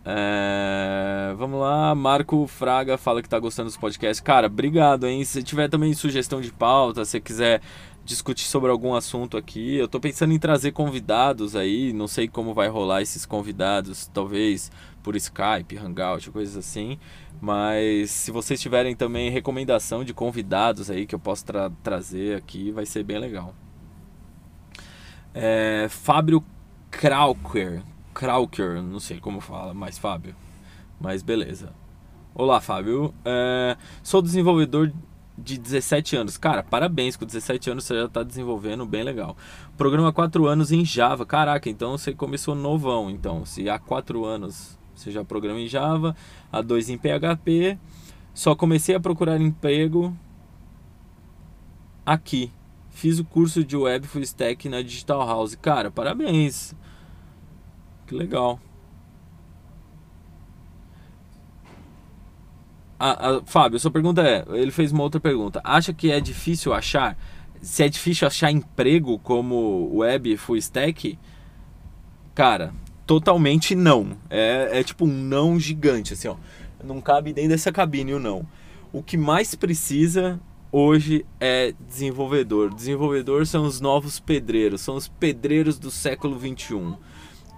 É, 0.05 1.35
vamos 1.37 1.61
lá, 1.61 1.95
Marco 1.95 2.47
Fraga 2.47 2.97
fala 2.97 3.21
que 3.21 3.29
tá 3.29 3.39
gostando 3.39 3.69
dos 3.69 3.77
podcasts. 3.77 4.21
Cara, 4.21 4.47
obrigado, 4.47 5.07
hein? 5.07 5.25
Se 5.25 5.43
tiver 5.43 5.69
também 5.69 5.93
sugestão 5.93 6.41
de 6.41 6.51
pauta, 6.53 7.05
se 7.05 7.21
quiser 7.21 7.61
discutir 8.05 8.45
sobre 8.45 8.71
algum 8.71 8.95
assunto 8.95 9.37
aqui, 9.37 9.77
eu 9.77 9.87
tô 9.87 10.01
pensando 10.01 10.33
em 10.33 10.39
trazer 10.39 10.73
convidados 10.73 11.55
aí, 11.55 11.93
não 11.93 12.09
sei 12.09 12.27
como 12.27 12.55
vai 12.55 12.67
rolar 12.69 13.03
esses 13.03 13.27
convidados, 13.27 14.07
talvez 14.13 14.73
por 15.03 15.15
Skype, 15.17 15.79
Hangout, 15.79 16.31
coisas 16.31 16.57
assim. 16.57 16.99
Mas 17.41 18.11
se 18.11 18.31
vocês 18.31 18.61
tiverem 18.61 18.97
também 18.97 19.31
recomendação 19.31 20.03
de 20.03 20.13
convidados 20.13 20.91
aí 20.91 21.07
que 21.07 21.15
eu 21.15 21.19
posso 21.19 21.45
tra 21.45 21.71
trazer 21.83 22.37
aqui, 22.37 22.71
vai 22.73 22.87
ser 22.87 23.05
bem 23.05 23.19
legal. 23.19 23.55
É, 25.33 25.87
Fábio 25.89 26.43
Krauker, 26.91 27.83
Krauker, 28.21 28.83
não 28.83 29.01
sei 29.01 29.19
como 29.19 29.41
fala, 29.41 29.73
mas 29.73 29.97
Fábio. 29.97 30.37
Mas 31.01 31.23
beleza. 31.23 31.73
Olá, 32.35 32.61
Fábio. 32.61 33.15
É, 33.25 33.79
sou 34.03 34.21
desenvolvedor 34.21 34.93
de 35.39 35.57
17 35.57 36.17
anos. 36.17 36.37
Cara, 36.37 36.63
parabéns, 36.63 37.17
com 37.17 37.25
17 37.25 37.71
anos 37.71 37.85
você 37.85 37.95
já 37.95 38.05
está 38.05 38.23
desenvolvendo 38.23 38.85
bem 38.85 39.03
legal. 39.03 39.35
Programa 39.75 40.13
4 40.13 40.47
anos 40.47 40.71
em 40.71 40.85
Java. 40.85 41.25
Caraca, 41.25 41.71
então 41.71 41.97
você 41.97 42.13
começou 42.13 42.55
novão. 42.55 43.11
Então, 43.11 43.47
se 43.47 43.71
há 43.71 43.79
4 43.79 44.23
anos 44.27 44.79
você 44.95 45.11
já 45.11 45.25
programa 45.25 45.59
em 45.59 45.67
Java, 45.67 46.15
há 46.53 46.61
2 46.61 46.91
em 46.91 46.99
PHP, 46.99 47.79
só 48.35 48.55
comecei 48.55 48.95
a 48.95 49.01
procurar 49.01 49.41
emprego 49.41 50.15
aqui. 52.05 52.53
Fiz 52.91 53.19
o 53.19 53.25
curso 53.25 53.65
de 53.65 53.79
Web 53.79 54.07
Full 54.07 54.25
Stack 54.25 54.69
na 54.69 54.83
Digital 54.83 55.27
House. 55.27 55.55
Cara, 55.55 55.91
parabéns. 55.91 56.75
Que 58.11 58.17
legal. 58.17 58.59
Ah, 62.99 63.37
ah, 63.37 63.43
Fábio, 63.47 63.79
sua 63.79 63.93
pergunta 63.93 64.21
é: 64.21 64.45
ele 64.49 64.73
fez 64.73 64.91
uma 64.91 65.05
outra 65.05 65.21
pergunta. 65.21 65.61
Acha 65.63 65.93
que 65.93 66.11
é 66.11 66.21
difícil 66.21 66.75
achar? 66.75 67.17
Se 67.63 67.85
é 67.85 67.89
difícil 67.89 68.27
achar 68.27 68.51
emprego 68.51 69.17
como 69.21 69.97
web 69.99 70.37
full 70.39 70.57
stack? 70.57 71.17
Cara, 72.35 72.75
totalmente 73.07 73.77
não. 73.77 74.17
É, 74.29 74.81
é 74.81 74.83
tipo 74.83 75.05
um 75.05 75.13
não 75.13 75.61
gigante, 75.61 76.15
assim, 76.15 76.27
ó. 76.27 76.35
Não 76.83 77.01
cabe 77.01 77.33
dentro 77.33 77.51
dessa 77.51 77.71
cabine 77.71 78.15
o 78.15 78.19
não. 78.19 78.45
O 78.93 79.05
que 79.05 79.17
mais 79.17 79.55
precisa 79.55 80.41
hoje 80.73 81.25
é 81.39 81.73
desenvolvedor. 81.89 82.75
Desenvolvedor 82.75 83.47
são 83.47 83.65
os 83.65 83.81
novos 83.81 84.19
pedreiros, 84.19 84.81
são 84.81 84.97
os 84.97 85.07
pedreiros 85.07 85.79
do 85.79 85.93
século 85.93 86.37
21 86.37 86.97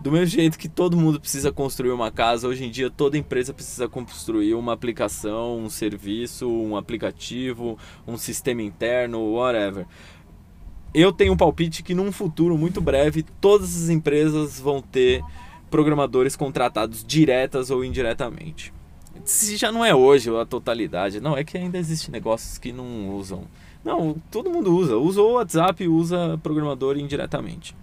do 0.02 0.10
mesmo 0.10 0.26
jeito 0.26 0.58
que 0.58 0.68
todo 0.68 0.96
mundo 0.96 1.20
precisa 1.20 1.52
construir 1.52 1.92
uma 1.92 2.10
casa, 2.10 2.48
hoje 2.48 2.64
em 2.64 2.70
dia 2.70 2.90
toda 2.90 3.16
empresa 3.16 3.54
precisa 3.54 3.88
construir 3.88 4.54
uma 4.54 4.72
aplicação, 4.72 5.58
um 5.58 5.70
serviço, 5.70 6.48
um 6.50 6.76
aplicativo, 6.76 7.78
um 8.06 8.16
sistema 8.16 8.62
interno, 8.62 9.34
whatever. 9.34 9.86
Eu 10.92 11.12
tenho 11.12 11.32
um 11.32 11.36
palpite 11.36 11.84
que 11.84 11.94
num 11.94 12.10
futuro 12.10 12.58
muito 12.58 12.80
breve 12.80 13.24
todas 13.40 13.76
as 13.76 13.88
empresas 13.88 14.58
vão 14.58 14.82
ter 14.82 15.22
programadores 15.70 16.34
contratados 16.34 17.04
diretas 17.04 17.70
ou 17.70 17.84
indiretamente. 17.84 18.74
Se 19.24 19.56
já 19.56 19.70
não 19.70 19.84
é 19.84 19.94
hoje 19.94 20.34
a 20.36 20.44
totalidade, 20.44 21.20
não, 21.20 21.36
é 21.36 21.44
que 21.44 21.56
ainda 21.56 21.78
existem 21.78 22.10
negócios 22.10 22.58
que 22.58 22.72
não 22.72 23.14
usam. 23.14 23.44
Não, 23.84 24.16
todo 24.32 24.50
mundo 24.50 24.74
usa. 24.74 24.96
Usa 24.96 25.22
o 25.22 25.34
WhatsApp 25.34 25.86
usa 25.86 26.38
programador 26.42 26.98
indiretamente. 26.98 27.74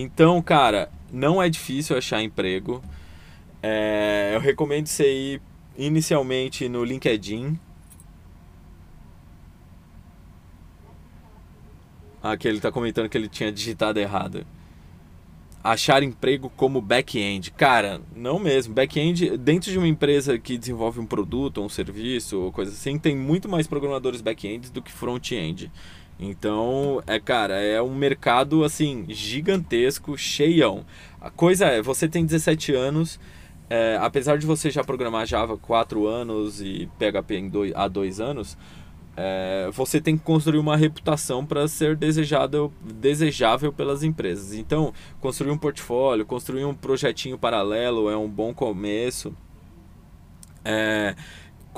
Então, 0.00 0.40
cara, 0.40 0.90
não 1.12 1.42
é 1.42 1.48
difícil 1.48 1.96
achar 1.96 2.22
emprego. 2.22 2.82
É, 3.60 4.30
eu 4.32 4.40
recomendo 4.40 4.86
você 4.86 5.12
ir 5.12 5.42
inicialmente 5.76 6.68
no 6.68 6.84
LinkedIn. 6.84 7.58
Aqui 12.22 12.46
ele 12.46 12.58
está 12.58 12.70
comentando 12.70 13.08
que 13.08 13.18
ele 13.18 13.28
tinha 13.28 13.50
digitado 13.50 13.98
errado. 13.98 14.46
Achar 15.64 16.04
emprego 16.04 16.48
como 16.56 16.80
back-end. 16.80 17.50
Cara, 17.50 18.00
não 18.14 18.38
mesmo. 18.38 18.72
Back-end, 18.72 19.36
dentro 19.36 19.72
de 19.72 19.78
uma 19.78 19.88
empresa 19.88 20.38
que 20.38 20.56
desenvolve 20.56 21.00
um 21.00 21.06
produto, 21.06 21.60
um 21.60 21.68
serviço, 21.68 22.38
ou 22.38 22.52
coisa 22.52 22.70
assim, 22.70 22.98
tem 22.98 23.16
muito 23.16 23.48
mais 23.48 23.66
programadores 23.66 24.20
back-end 24.20 24.70
do 24.70 24.80
que 24.80 24.92
front-end. 24.92 25.72
Então, 26.18 27.02
é 27.06 27.20
cara, 27.20 27.60
é 27.60 27.80
um 27.80 27.94
mercado 27.94 28.64
assim 28.64 29.04
gigantesco, 29.08 30.18
cheião. 30.18 30.84
A 31.20 31.30
coisa 31.30 31.66
é, 31.66 31.80
você 31.80 32.08
tem 32.08 32.26
17 32.26 32.74
anos, 32.74 33.20
é, 33.70 33.96
apesar 34.00 34.36
de 34.36 34.46
você 34.46 34.70
já 34.70 34.82
programar 34.82 35.26
Java 35.26 35.56
4 35.56 36.06
anos 36.06 36.60
e 36.60 36.88
PHP 36.98 37.36
em 37.36 37.48
dois, 37.48 37.72
há 37.74 37.86
2 37.86 38.18
anos, 38.18 38.58
é, 39.16 39.68
você 39.72 40.00
tem 40.00 40.16
que 40.16 40.24
construir 40.24 40.58
uma 40.58 40.76
reputação 40.76 41.44
para 41.44 41.66
ser 41.66 41.96
desejado, 41.96 42.72
desejável 42.80 43.72
pelas 43.72 44.02
empresas. 44.02 44.54
Então, 44.54 44.92
construir 45.20 45.50
um 45.50 45.58
portfólio, 45.58 46.24
construir 46.24 46.64
um 46.64 46.74
projetinho 46.74 47.36
paralelo 47.36 48.08
é 48.08 48.16
um 48.16 48.28
bom 48.28 48.54
começo. 48.54 49.34
É, 50.64 51.16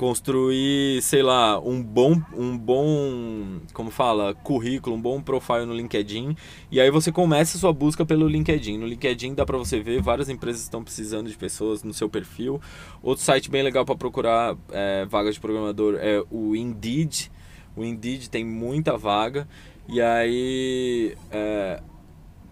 construir, 0.01 0.99
sei 1.03 1.21
lá, 1.21 1.59
um 1.59 1.79
bom, 1.79 2.19
um 2.35 2.57
bom, 2.57 3.59
como 3.71 3.91
fala, 3.91 4.33
currículo, 4.33 4.95
um 4.95 4.99
bom 4.99 5.21
profile 5.21 5.63
no 5.63 5.75
LinkedIn, 5.75 6.35
e 6.71 6.81
aí 6.81 6.89
você 6.89 7.11
começa 7.11 7.55
a 7.55 7.59
sua 7.59 7.71
busca 7.71 8.03
pelo 8.03 8.27
LinkedIn. 8.27 8.79
No 8.79 8.87
LinkedIn 8.87 9.35
dá 9.35 9.45
para 9.45 9.59
você 9.59 9.79
ver, 9.79 10.01
várias 10.01 10.27
empresas 10.27 10.63
estão 10.63 10.83
precisando 10.83 11.29
de 11.29 11.37
pessoas 11.37 11.83
no 11.83 11.93
seu 11.93 12.09
perfil. 12.09 12.59
Outro 13.03 13.23
site 13.23 13.51
bem 13.51 13.61
legal 13.61 13.85
para 13.85 13.95
procurar 13.95 14.57
é, 14.71 15.05
vagas 15.05 15.35
de 15.35 15.39
programador 15.39 15.93
é 15.99 16.23
o 16.31 16.55
Indeed. 16.55 17.31
O 17.75 17.83
Indeed 17.83 18.27
tem 18.27 18.43
muita 18.43 18.97
vaga. 18.97 19.47
E 19.87 20.01
aí, 20.01 21.15
é, 21.29 21.79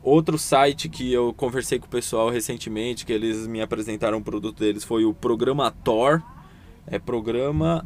outro 0.04 0.38
site 0.38 0.88
que 0.88 1.12
eu 1.12 1.34
conversei 1.34 1.80
com 1.80 1.88
o 1.88 1.90
pessoal 1.90 2.30
recentemente, 2.30 3.08
que 3.08 3.12
eles 3.12 3.48
me 3.48 3.60
apresentaram 3.60 4.20
o 4.20 4.24
produto 4.24 4.60
deles, 4.60 4.84
foi 4.84 5.04
o 5.04 5.16
Programator 5.16 6.22
é 6.92 7.00
programa 7.00 7.86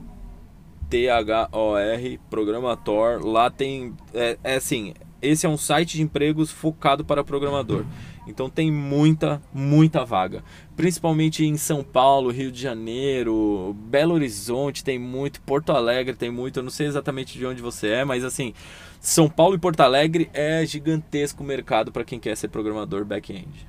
T-H-O-R, 0.89 2.19
programator. 2.29 3.25
Lá 3.25 3.49
tem. 3.49 3.95
É, 4.13 4.37
é 4.43 4.55
assim, 4.55 4.93
esse 5.21 5.45
é 5.45 5.49
um 5.49 5.57
site 5.57 5.97
de 5.97 6.03
empregos 6.03 6.51
focado 6.51 7.03
para 7.03 7.23
programador. 7.23 7.85
Então 8.27 8.49
tem 8.49 8.71
muita, 8.71 9.41
muita 9.53 10.05
vaga. 10.05 10.43
Principalmente 10.75 11.45
em 11.45 11.57
São 11.57 11.83
Paulo, 11.83 12.31
Rio 12.31 12.51
de 12.51 12.61
Janeiro, 12.61 13.75
Belo 13.87 14.13
Horizonte 14.13 14.83
tem 14.83 14.97
muito, 14.99 15.41
Porto 15.41 15.71
Alegre 15.71 16.15
tem 16.15 16.29
muito. 16.29 16.59
Eu 16.59 16.63
não 16.63 16.69
sei 16.69 16.87
exatamente 16.87 17.37
de 17.37 17.45
onde 17.45 17.61
você 17.61 17.87
é, 17.87 18.05
mas 18.05 18.23
assim, 18.23 18.53
São 18.99 19.29
Paulo 19.29 19.55
e 19.55 19.59
Porto 19.59 19.81
Alegre 19.81 20.29
é 20.33 20.65
gigantesco 20.65 21.43
mercado 21.43 21.91
para 21.91 22.05
quem 22.05 22.19
quer 22.19 22.37
ser 22.37 22.49
programador 22.49 23.03
back-end. 23.03 23.67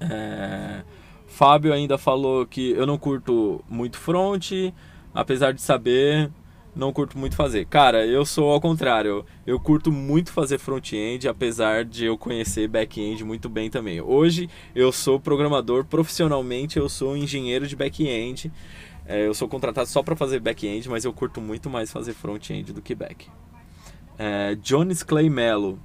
É... 0.00 0.82
Fábio 1.38 1.72
ainda 1.72 1.96
falou 1.96 2.44
que 2.44 2.72
eu 2.72 2.84
não 2.84 2.98
curto 2.98 3.64
muito 3.68 3.96
front, 3.96 4.50
apesar 5.14 5.52
de 5.52 5.62
saber, 5.62 6.28
não 6.74 6.92
curto 6.92 7.16
muito 7.16 7.36
fazer. 7.36 7.64
Cara, 7.66 8.04
eu 8.04 8.24
sou 8.24 8.50
ao 8.50 8.60
contrário. 8.60 9.24
Eu 9.46 9.60
curto 9.60 9.92
muito 9.92 10.32
fazer 10.32 10.58
front-end, 10.58 11.28
apesar 11.28 11.84
de 11.84 12.06
eu 12.06 12.18
conhecer 12.18 12.66
back-end 12.66 13.22
muito 13.22 13.48
bem 13.48 13.70
também. 13.70 14.00
Hoje 14.00 14.50
eu 14.74 14.90
sou 14.90 15.20
programador 15.20 15.84
profissionalmente, 15.84 16.76
eu 16.76 16.88
sou 16.88 17.16
engenheiro 17.16 17.68
de 17.68 17.76
back-end. 17.76 18.50
É, 19.06 19.24
eu 19.24 19.32
sou 19.32 19.46
contratado 19.46 19.88
só 19.88 20.02
para 20.02 20.16
fazer 20.16 20.40
back-end, 20.40 20.88
mas 20.88 21.04
eu 21.04 21.12
curto 21.12 21.40
muito 21.40 21.70
mais 21.70 21.92
fazer 21.92 22.14
front-end 22.14 22.72
do 22.72 22.82
que 22.82 22.96
back. 22.96 23.28
É, 24.18 24.56
Jones 24.56 25.04
Clay 25.04 25.30
Mello. 25.30 25.78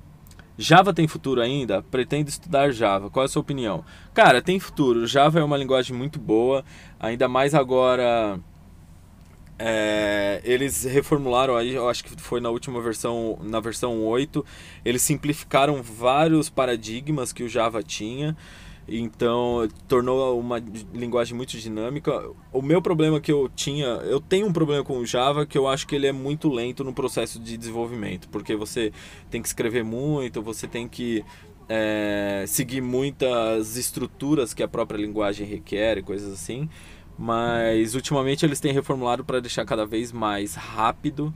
Java 0.57 0.93
tem 0.93 1.07
futuro 1.07 1.41
ainda? 1.41 1.81
Pretendo 1.81 2.29
estudar 2.29 2.71
Java. 2.71 3.09
Qual 3.09 3.23
é 3.23 3.25
a 3.25 3.29
sua 3.29 3.41
opinião? 3.41 3.83
Cara, 4.13 4.41
tem 4.41 4.59
futuro. 4.59 5.07
Java 5.07 5.39
é 5.39 5.43
uma 5.43 5.57
linguagem 5.57 5.95
muito 5.95 6.19
boa, 6.19 6.63
ainda 6.99 7.27
mais 7.27 7.55
agora. 7.55 8.39
É, 9.57 10.41
eles 10.43 10.83
reformularam 10.83 11.61
eu 11.61 11.87
acho 11.87 12.03
que 12.03 12.19
foi 12.21 12.41
na 12.41 12.49
última 12.49 12.81
versão, 12.81 13.37
na 13.41 13.59
versão 13.59 14.03
8, 14.03 14.43
eles 14.83 15.01
simplificaram 15.03 15.81
vários 15.81 16.49
paradigmas 16.49 17.31
que 17.31 17.43
o 17.43 17.49
Java 17.49 17.81
tinha. 17.81 18.35
Então 18.88 19.67
tornou 19.88 20.39
uma 20.39 20.62
linguagem 20.93 21.36
muito 21.36 21.58
dinâmica. 21.58 22.30
O 22.52 22.62
meu 22.62 22.82
problema 22.82 23.19
que 23.19 23.32
eu 23.32 23.50
tinha, 23.56 23.86
eu 23.86 24.19
tenho 24.19 24.48
um 24.48 24.54
problema 24.54 24.84
com 24.84 24.98
o 24.98 25.06
Java 25.06 25.46
que 25.46 25.58
eu 25.58 25.67
acho 25.67 25.88
que 25.88 25.96
ele 25.96 26.08
é 26.08 26.12
muito 26.12 26.50
lento 26.50 26.84
no 26.84 26.93
processo 26.93 27.39
de 27.39 27.58
desenvolvimento, 27.58 28.28
porque 28.30 28.56
você 28.56 28.91
tem 29.30 29.41
que 29.41 29.48
escrever 29.48 29.84
muito, 29.84 30.41
você 30.41 30.67
tem 30.67 30.88
que 30.88 31.24
é, 31.69 32.43
seguir 32.48 32.82
muitas 32.82 33.78
estruturas 33.78 34.54
que 34.54 34.62
a 34.62 34.67
própria 34.67 34.98
linguagem 34.98 35.48
requer 35.48 35.98
e 35.98 36.02
coisas 36.02 36.32
assim. 36.34 36.69
Mas 37.17 37.93
ultimamente 37.96 38.43
eles 38.46 38.60
têm 38.60 38.74
reformulado 38.74 39.24
para 39.24 39.39
deixar 39.39 39.65
cada 39.65 39.86
vez 39.86 40.12
mais 40.12 40.56
rápido 40.56 41.34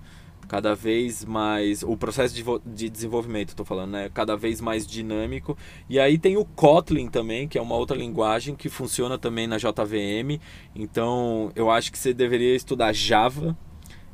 cada 0.48 0.74
vez 0.74 1.26
mais 1.26 1.84
o 1.84 1.98
processo 1.98 2.34
de, 2.34 2.44
de 2.66 2.90
desenvolvimento 2.90 3.50
estou 3.50 3.66
falando 3.66 3.92
né 3.92 4.10
cada 4.14 4.36
vez 4.36 4.62
mais 4.62 4.88
dinâmico. 4.88 5.58
E 5.90 6.00
aí 6.00 6.18
tem 6.18 6.38
o 6.38 6.46
Kotlin 6.46 7.08
também 7.08 7.48
que 7.48 7.58
é 7.58 7.62
uma 7.62 7.76
outra 7.76 7.98
linguagem 7.98 8.56
que 8.56 8.70
funciona 8.70 9.18
também 9.18 9.48
na 9.48 9.58
JVM 9.58 10.40
então 10.76 11.52
eu 11.56 11.70
acho 11.70 11.92
que 11.92 11.98
você 11.98 12.14
deveria 12.14 12.56
estudar 12.56 12.94
Java 12.94 13.58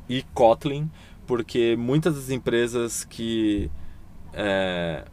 e 0.08 0.22
Kotlin 0.34 0.90
porque 1.26 1.76
muitas 1.76 2.14
das 2.14 2.30
empresas 2.30 3.04
que 3.04 3.70
é, 4.32 5.04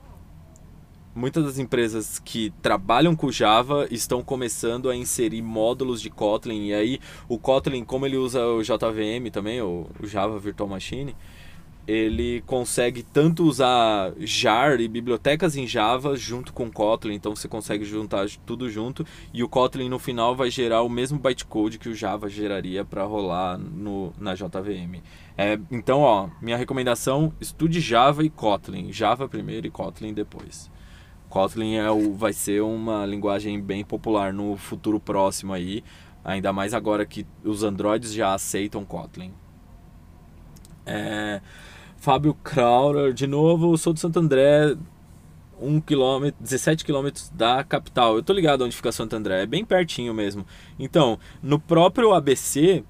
muitas 1.16 1.44
das 1.44 1.60
empresas 1.60 2.20
que 2.20 2.52
trabalham 2.62 3.16
com 3.16 3.32
Java 3.32 3.88
estão 3.92 4.24
começando 4.24 4.90
a 4.90 4.96
inserir 4.96 5.42
módulos 5.42 6.02
de 6.02 6.10
Kotlin 6.10 6.68
e 6.68 6.74
aí 6.74 7.00
o 7.28 7.38
Kotlin 7.38 7.84
como 7.84 8.06
ele 8.06 8.18
usa 8.18 8.46
o 8.46 8.62
JVM 8.62 9.30
também 9.32 9.62
o 9.62 9.88
Java 10.04 10.40
Virtual 10.40 10.70
Machine 10.70 11.16
ele 11.88 12.42
consegue 12.46 13.02
tanto 13.02 13.44
usar 13.44 14.14
jar 14.20 14.80
e 14.80 14.88
bibliotecas 14.88 15.56
em 15.56 15.66
Java 15.66 16.16
junto 16.16 16.54
com 16.54 16.72
Kotlin, 16.72 17.16
então 17.16 17.36
você 17.36 17.48
consegue 17.48 17.84
juntar 17.84 18.28
tudo 18.46 18.70
junto 18.70 19.06
e 19.34 19.44
o 19.44 19.50
Kotlin 19.50 19.90
no 19.90 19.98
final 19.98 20.36
vai 20.36 20.50
gerar 20.50 20.84
o 20.84 20.90
mesmo 20.90 21.18
bytecode 21.18 21.80
que 21.80 21.90
o 21.90 21.96
Java 21.96 22.30
geraria 22.30 22.86
para 22.86 23.04
rolar 23.04 23.58
no, 23.58 24.14
na 24.20 24.36
JVM. 24.36 25.02
É, 25.38 25.60
então, 25.72 26.02
ó, 26.02 26.30
minha 26.42 26.58
recomendação: 26.58 27.34
estude 27.42 27.80
Java 27.80 28.24
e 28.24 28.30
Kotlin. 28.30 28.92
Java 28.92 29.28
primeiro 29.28 29.66
e 29.66 29.72
Kotlin 29.72 30.14
depois. 30.14 30.70
Kotlin 31.32 31.76
é 31.76 31.90
o, 31.90 32.14
vai 32.14 32.34
ser 32.34 32.62
uma 32.62 33.06
linguagem 33.06 33.60
bem 33.60 33.86
popular 33.86 34.34
no 34.34 34.58
futuro 34.58 35.00
próximo 35.00 35.54
aí, 35.54 35.82
ainda 36.26 36.52
mais 36.52 36.74
agora 36.74 37.06
que 37.06 37.26
os 37.42 37.64
Androids 37.64 38.14
já 38.14 38.34
aceitam 38.34 38.84
Kotlin. 38.84 39.32
É, 40.86 41.40
Fábio 41.96 42.34
Crowder, 42.34 43.14
de 43.14 43.26
novo, 43.26 43.78
sou 43.78 43.94
de 43.94 44.02
Santo 44.02 44.20
André, 44.20 44.76
1 45.62 45.80
km, 45.80 46.34
17 46.38 46.84
km 46.84 47.08
da 47.34 47.64
capital. 47.64 48.18
Eu 48.18 48.24
tô 48.24 48.34
ligado 48.34 48.66
onde 48.66 48.76
fica 48.76 48.92
Santo 48.92 49.16
André, 49.16 49.44
é 49.44 49.46
bem 49.46 49.64
pertinho 49.64 50.14
mesmo. 50.14 50.46
Então, 50.78 51.18
no 51.42 51.58
próprio 51.58 52.14
ABC, 52.14 52.84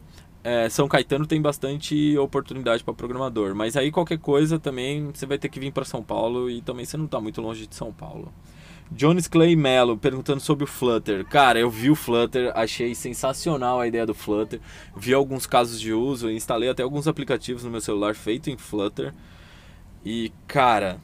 é, 0.43 0.69
São 0.69 0.87
Caetano 0.87 1.27
tem 1.27 1.41
bastante 1.41 2.17
oportunidade 2.17 2.83
para 2.83 2.93
programador, 2.93 3.53
mas 3.53 3.77
aí 3.77 3.91
qualquer 3.91 4.17
coisa 4.17 4.57
também 4.57 5.11
você 5.13 5.25
vai 5.25 5.37
ter 5.37 5.49
que 5.49 5.59
vir 5.59 5.71
para 5.71 5.85
São 5.85 6.01
Paulo 6.01 6.49
e 6.49 6.61
também 6.61 6.85
você 6.85 6.97
não 6.97 7.05
está 7.05 7.19
muito 7.19 7.41
longe 7.41 7.67
de 7.67 7.75
São 7.75 7.93
Paulo. 7.93 8.33
Jones 8.91 9.27
Clay 9.27 9.55
Mello 9.55 9.97
perguntando 9.97 10.41
sobre 10.41 10.65
o 10.65 10.67
Flutter. 10.67 11.25
Cara, 11.25 11.57
eu 11.57 11.69
vi 11.69 11.89
o 11.89 11.95
Flutter, 11.95 12.51
achei 12.53 12.93
sensacional 12.93 13.79
a 13.79 13.87
ideia 13.87 14.05
do 14.05 14.13
Flutter. 14.13 14.59
Vi 14.97 15.13
alguns 15.13 15.45
casos 15.45 15.79
de 15.79 15.93
uso, 15.93 16.29
instalei 16.29 16.69
até 16.69 16.83
alguns 16.83 17.07
aplicativos 17.07 17.63
no 17.63 17.69
meu 17.69 17.79
celular 17.79 18.15
feito 18.15 18.49
em 18.49 18.57
Flutter. 18.57 19.13
E, 20.03 20.33
cara, 20.45 20.99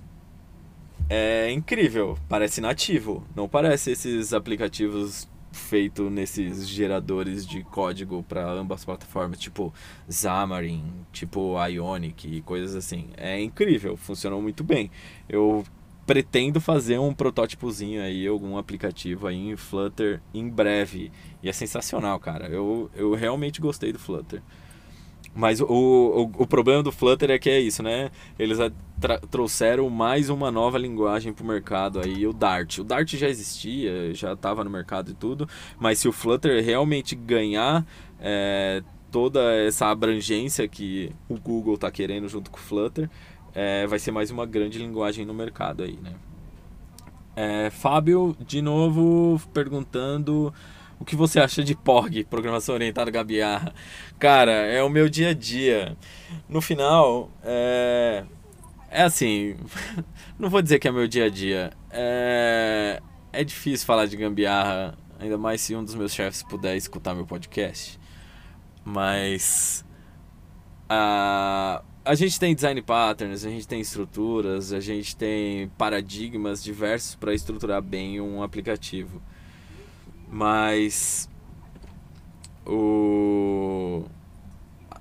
é 1.09 1.49
incrível. 1.51 2.17
Parece 2.27 2.59
nativo. 2.59 3.25
Não 3.33 3.47
parece 3.47 3.91
esses 3.91 4.33
aplicativos 4.33 5.25
feito 5.57 6.09
nesses 6.09 6.67
geradores 6.67 7.45
de 7.45 7.63
código 7.63 8.23
para 8.23 8.49
ambas 8.49 8.85
plataformas, 8.85 9.39
tipo 9.39 9.73
Xamarin, 10.09 10.83
tipo 11.11 11.55
Ionic 11.65 12.37
e 12.37 12.41
coisas 12.41 12.75
assim. 12.75 13.09
É 13.17 13.41
incrível, 13.41 13.97
funcionou 13.97 14.41
muito 14.41 14.63
bem. 14.63 14.89
Eu 15.27 15.65
pretendo 16.05 16.61
fazer 16.61 16.97
um 16.97 17.13
protótipozinho 17.13 18.01
aí, 18.01 18.25
algum 18.25 18.57
aplicativo 18.57 19.27
aí 19.27 19.49
em 19.49 19.57
Flutter 19.57 20.21
em 20.33 20.47
breve. 20.47 21.11
E 21.43 21.49
é 21.49 21.53
sensacional, 21.53 22.17
cara. 22.17 22.47
Eu, 22.47 22.89
eu 22.95 23.13
realmente 23.13 23.59
gostei 23.59 23.91
do 23.91 23.99
Flutter. 23.99 24.41
Mas 25.35 25.59
o, 25.59 25.67
o, 25.67 26.21
o 26.43 26.47
problema 26.47 26.81
do 26.81 26.91
Flutter 26.91 27.29
é 27.29 27.37
que 27.37 27.49
é 27.49 27.59
isso, 27.59 27.83
né? 27.83 28.09
Eles 28.39 28.57
trouxeram 29.29 29.89
mais 29.89 30.29
uma 30.29 30.49
nova 30.49 30.77
linguagem 30.77 31.31
para 31.31 31.43
o 31.43 31.47
mercado 31.47 32.01
aí, 32.03 32.25
o 32.25 32.33
Dart. 32.33 32.79
O 32.79 32.83
Dart 32.83 33.13
já 33.15 33.27
existia, 33.27 34.13
já 34.13 34.33
estava 34.33 34.63
no 34.63 34.69
mercado 34.69 35.11
e 35.11 35.13
tudo, 35.13 35.47
mas 35.79 35.99
se 35.99 36.07
o 36.07 36.11
Flutter 36.11 36.63
realmente 36.63 37.15
ganhar 37.15 37.85
é, 38.19 38.81
toda 39.11 39.53
essa 39.55 39.87
abrangência 39.87 40.67
que 40.67 41.11
o 41.29 41.39
Google 41.39 41.75
está 41.75 41.91
querendo 41.91 42.27
junto 42.27 42.49
com 42.49 42.57
o 42.57 42.61
Flutter, 42.61 43.09
é, 43.53 43.85
vai 43.87 43.99
ser 43.99 44.11
mais 44.11 44.31
uma 44.31 44.45
grande 44.45 44.79
linguagem 44.79 45.25
no 45.25 45.33
mercado 45.33 45.83
aí, 45.83 45.97
né? 46.01 46.13
É, 47.35 47.69
Fábio, 47.69 48.35
de 48.39 48.63
novo, 48.63 49.39
perguntando 49.53 50.51
o 50.99 51.05
que 51.05 51.15
você 51.15 51.39
acha 51.39 51.63
de 51.63 51.75
POG, 51.75 52.23
Programação 52.23 52.73
Orientada 52.73 53.11
Gabiarra? 53.11 53.73
Cara, 54.17 54.51
é 54.51 54.81
o 54.81 54.89
meu 54.89 55.07
dia 55.07 55.29
a 55.29 55.33
dia. 55.33 55.95
No 56.49 56.59
final, 56.61 57.29
é, 57.43 58.25
é 58.89 59.03
assim, 59.03 59.55
não 60.39 60.49
vou 60.49 60.61
dizer 60.61 60.79
que 60.79 60.87
é 60.87 60.91
meu 60.91 61.07
dia 61.07 61.25
a 61.25 61.29
dia. 61.29 61.71
É, 61.91 63.01
é 63.31 63.43
difícil 63.43 63.85
falar 63.85 64.05
de 64.05 64.17
gambiarra, 64.17 64.97
ainda 65.19 65.37
mais 65.37 65.61
se 65.61 65.75
um 65.75 65.83
dos 65.83 65.95
meus 65.95 66.13
chefes 66.13 66.43
puder 66.43 66.75
escutar 66.75 67.13
meu 67.13 67.25
podcast. 67.25 67.99
Mas 68.83 69.85
a, 70.89 71.83
a 72.05 72.15
gente 72.15 72.39
tem 72.39 72.55
design 72.55 72.81
patterns, 72.81 73.45
a 73.45 73.49
gente 73.49 73.67
tem 73.67 73.81
estruturas, 73.81 74.71
a 74.71 74.79
gente 74.79 75.15
tem 75.15 75.67
paradigmas 75.77 76.63
diversos 76.63 77.15
para 77.15 77.33
estruturar 77.33 77.81
bem 77.81 78.21
um 78.21 78.41
aplicativo. 78.41 79.21
Mas 80.29 81.29
o 82.65 84.05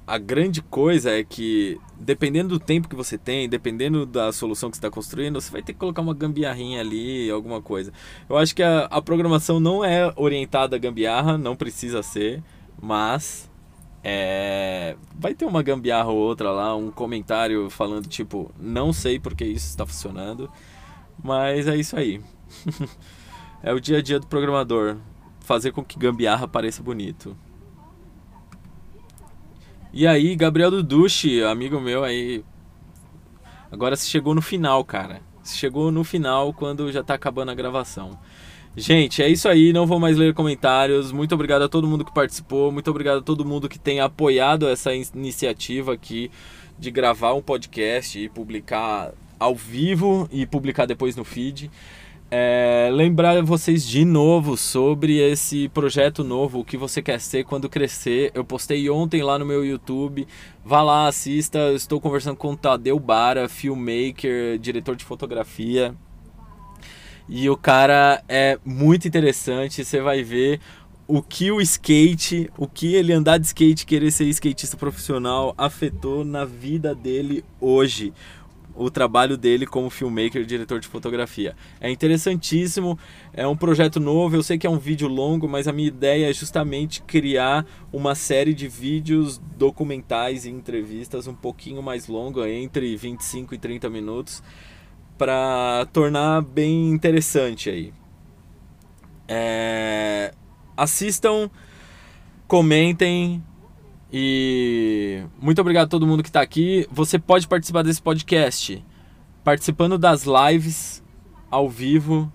a 0.07 0.19
grande 0.19 0.63
coisa 0.63 1.11
é 1.11 1.25
que 1.25 1.81
dependendo 1.99 2.51
do 2.51 2.61
tempo 2.61 2.89
que 2.89 2.95
você 2.95 3.19
tem, 3.19 3.49
dependendo 3.49 4.07
da 4.07 4.31
solução 4.33 4.71
que 4.71 4.77
você 4.77 4.79
está 4.79 4.91
construindo, 4.91 5.41
você 5.41 5.51
vai 5.51 5.63
ter 5.63 5.73
que 5.73 5.79
colocar 5.79 6.03
uma 6.03 6.15
gambiarrinha 6.15 6.81
ali, 6.81 7.29
alguma 7.31 7.61
coisa. 7.61 7.93
Eu 8.29 8.37
acho 8.37 8.55
que 8.55 8.63
a, 8.63 8.85
a 8.85 9.03
programação 9.03 9.59
não 9.59 9.85
é 9.85 10.13
orientada 10.17 10.77
a 10.77 10.79
gambiarra, 10.79 11.37
não 11.37 11.57
precisa 11.57 12.03
ser, 12.03 12.43
mas 12.81 13.51
é, 14.05 14.97
vai 15.19 15.35
ter 15.35 15.45
uma 15.45 15.63
gambiarra 15.63 16.11
ou 16.11 16.19
outra 16.19 16.53
lá, 16.53 16.77
um 16.77 16.93
comentário 16.93 17.69
falando 17.69 18.07
tipo, 18.07 18.53
não 18.61 18.93
sei 18.93 19.19
porque 19.19 19.45
isso 19.45 19.67
está 19.67 19.85
funcionando, 19.85 20.49
mas 21.23 21.67
é 21.67 21.77
isso 21.77 21.97
aí. 21.97 22.21
é 23.61 23.73
o 23.73 23.81
dia 23.81 23.99
a 23.99 24.03
dia 24.03 24.21
do 24.21 24.27
programador 24.29 24.99
fazer 25.41 25.73
com 25.73 25.83
que 25.85 25.99
gambiarra 25.99 26.47
pareça 26.47 26.83
bonito. 26.83 27.37
E 29.93 30.07
aí, 30.07 30.37
Gabriel 30.37 30.71
Duduche, 30.71 31.43
amigo 31.43 31.81
meu 31.81 32.05
aí. 32.05 32.45
Agora 33.71 33.97
se 33.97 34.09
chegou 34.09 34.35
no 34.35 34.43
final, 34.43 34.85
cara. 34.85 35.21
Se 35.43 35.57
chegou 35.57 35.91
no 35.91 36.05
final 36.05 36.53
quando 36.53 36.91
já 36.93 37.03
tá 37.03 37.15
acabando 37.15 37.51
a 37.51 37.55
gravação. 37.55 38.19
Gente, 38.77 39.23
é 39.23 39.29
isso 39.29 39.49
aí. 39.49 39.73
Não 39.73 39.87
vou 39.87 39.99
mais 39.99 40.17
ler 40.17 40.35
comentários. 40.35 41.11
Muito 41.11 41.35
obrigado 41.35 41.63
a 41.63 41.69
todo 41.69 41.89
mundo 41.89 42.05
que 42.05 42.13
participou. 42.13 42.71
Muito 42.71 42.91
obrigado 42.91 43.19
a 43.19 43.23
todo 43.23 43.45
mundo 43.45 43.69
que 43.69 43.79
tem 43.79 44.01
apoiado 44.01 44.69
essa 44.69 44.93
iniciativa 44.95 45.95
aqui 45.95 46.31
de 46.79 46.91
gravar 46.91 47.33
um 47.33 47.41
podcast 47.41 48.19
e 48.19 48.29
publicar 48.29 49.13
ao 49.39 49.55
vivo 49.55 50.29
e 50.31 50.45
publicar 50.45 50.85
depois 50.85 51.17
no 51.17 51.25
feed. 51.25 51.71
É, 52.29 52.89
lembrar 52.93 53.41
vocês 53.45 53.87
de 53.87 54.05
novo 54.05 54.57
sobre 54.57 55.19
esse 55.19 55.69
projeto 55.69 56.25
novo, 56.25 56.59
o 56.59 56.65
que 56.65 56.77
você 56.77 57.01
quer 57.01 57.21
ser 57.21 57.45
quando 57.45 57.69
crescer. 57.69 58.33
Eu 58.35 58.45
postei 58.45 58.91
ontem 58.91 59.23
lá 59.23 59.39
no 59.39 59.47
meu 59.47 59.65
YouTube. 59.65 60.27
Vá 60.65 60.83
lá, 60.83 61.07
assista. 61.07 61.59
Eu 61.59 61.77
estou 61.77 62.01
conversando 62.01 62.37
com 62.37 62.53
o 62.53 62.57
Tadeu 62.57 62.99
Bara, 62.99 63.49
filmmaker, 63.49 64.59
diretor 64.59 64.97
de 64.97 65.05
fotografia. 65.05 65.95
E 67.29 67.49
o 67.49 67.57
cara 67.57 68.23
é 68.29 68.59
muito 68.65 69.07
interessante. 69.07 69.85
Você 69.85 70.01
vai 70.01 70.25
ver 70.25 70.61
o 71.07 71.23
que 71.23 71.53
o 71.53 71.61
skate, 71.61 72.51
o 72.59 72.67
que 72.67 72.93
ele 72.97 73.13
andar 73.13 73.39
de 73.39 73.47
skate, 73.47 73.87
querer 73.87 74.11
ser 74.11 74.25
skatista 74.25 74.77
profissional, 74.77 75.55
afetou 75.57 76.25
na 76.25 76.45
vida 76.45 76.93
dele 76.93 77.45
hoje 77.61 78.13
o 78.77 78.91
trabalho 78.91 79.37
dele 79.37 79.67
como 79.67 79.91
filmmaker 79.91 80.43
e 80.43 80.47
diretor 80.47 80.79
de 80.79 80.87
fotografia. 80.87 81.57
É 81.81 81.91
interessantíssimo, 81.91 82.99
é 83.33 83.47
um 83.47 83.57
projeto 83.57 83.99
novo, 83.99 84.37
eu 84.37 84.43
sei 84.43 84.59
que 84.59 84.67
é 84.67 84.71
um 84.71 84.79
vídeo 84.79 85.09
longo, 85.09 85.49
mas 85.49 85.67
a 85.67 85.73
minha 85.73 85.89
ideia 85.89 86.31
é 86.31 86.33
justamente 86.33 87.03
criar 87.03 87.67
uma 87.93 88.15
série 88.15 88.55
de 88.55 88.69
vídeos 88.69 89.41
documentais 89.57 90.45
e 90.45 90.51
entrevistas 90.51 91.27
um 91.27 91.35
pouquinho 91.35 91.83
mais 91.83 92.07
longa, 92.07 92.49
entre 92.49 92.95
25 92.97 93.55
e 93.55 93.59
30 93.59 93.89
minutos, 93.89 94.43
para 95.17 95.87
tornar 95.93 96.43
bem 96.43 96.91
interessante 96.91 97.71
aí. 97.71 97.93
É, 99.29 100.33
assistam, 100.77 101.51
comentem 102.47 103.43
e 104.19 105.23
muito 105.39 105.61
obrigado 105.61 105.85
a 105.85 105.91
todo 105.91 106.07
mundo 106.07 106.23
que 106.23 106.31
está 106.31 106.41
aqui. 106.41 106.89
Você 106.91 107.19
pode 107.19 107.47
participar 107.47 107.83
desse 107.83 108.01
podcast 108.01 108.83
participando 109.45 109.99
das 109.99 110.25
lives 110.25 111.05
ao 111.51 111.69
vivo. 111.69 112.33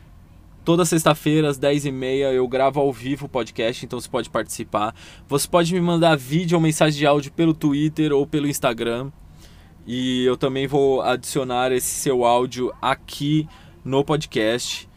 Toda 0.64 0.86
sexta-feira, 0.86 1.50
às 1.50 1.60
10h30, 1.60 2.34
eu 2.34 2.48
gravo 2.48 2.80
ao 2.80 2.94
vivo 2.94 3.26
o 3.26 3.30
podcast, 3.30 3.84
então 3.84 4.00
você 4.00 4.08
pode 4.08 4.30
participar. 4.30 4.94
Você 5.28 5.48
pode 5.48 5.74
me 5.74 5.82
mandar 5.82 6.16
vídeo 6.16 6.56
ou 6.56 6.62
mensagem 6.62 7.00
de 7.00 7.08
áudio 7.08 7.32
pelo 7.32 7.52
Twitter 7.52 8.14
ou 8.14 8.28
pelo 8.28 8.46
Instagram. 8.46 9.12
E 9.88 10.24
eu 10.24 10.38
também 10.38 10.68
vou 10.68 11.02
adicionar 11.02 11.72
esse 11.72 11.90
seu 11.90 12.24
áudio 12.24 12.72
aqui 12.80 13.48
no 13.84 14.06
podcast. 14.06 14.88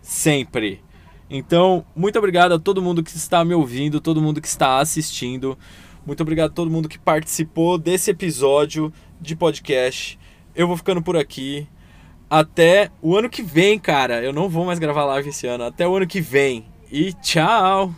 Sempre. 0.00 0.82
Então, 1.28 1.84
muito 1.94 2.18
obrigado 2.18 2.52
a 2.52 2.58
todo 2.58 2.80
mundo 2.80 3.02
que 3.02 3.14
está 3.14 3.44
me 3.44 3.52
ouvindo, 3.52 4.00
todo 4.00 4.22
mundo 4.22 4.40
que 4.40 4.48
está 4.48 4.78
assistindo. 4.78 5.58
Muito 6.06 6.22
obrigado 6.22 6.50
a 6.50 6.54
todo 6.54 6.70
mundo 6.70 6.88
que 6.88 6.98
participou 6.98 7.76
desse 7.76 8.12
episódio 8.12 8.92
de 9.20 9.34
podcast. 9.34 10.16
Eu 10.54 10.68
vou 10.68 10.76
ficando 10.76 11.02
por 11.02 11.16
aqui. 11.16 11.66
Até 12.30 12.90
o 13.02 13.16
ano 13.16 13.28
que 13.28 13.42
vem, 13.42 13.78
cara. 13.78 14.22
Eu 14.22 14.32
não 14.32 14.48
vou 14.48 14.64
mais 14.64 14.78
gravar 14.78 15.04
live 15.04 15.30
esse 15.30 15.48
ano. 15.48 15.64
Até 15.64 15.86
o 15.86 15.96
ano 15.96 16.06
que 16.06 16.20
vem. 16.20 16.64
E 16.90 17.12
tchau! 17.12 17.92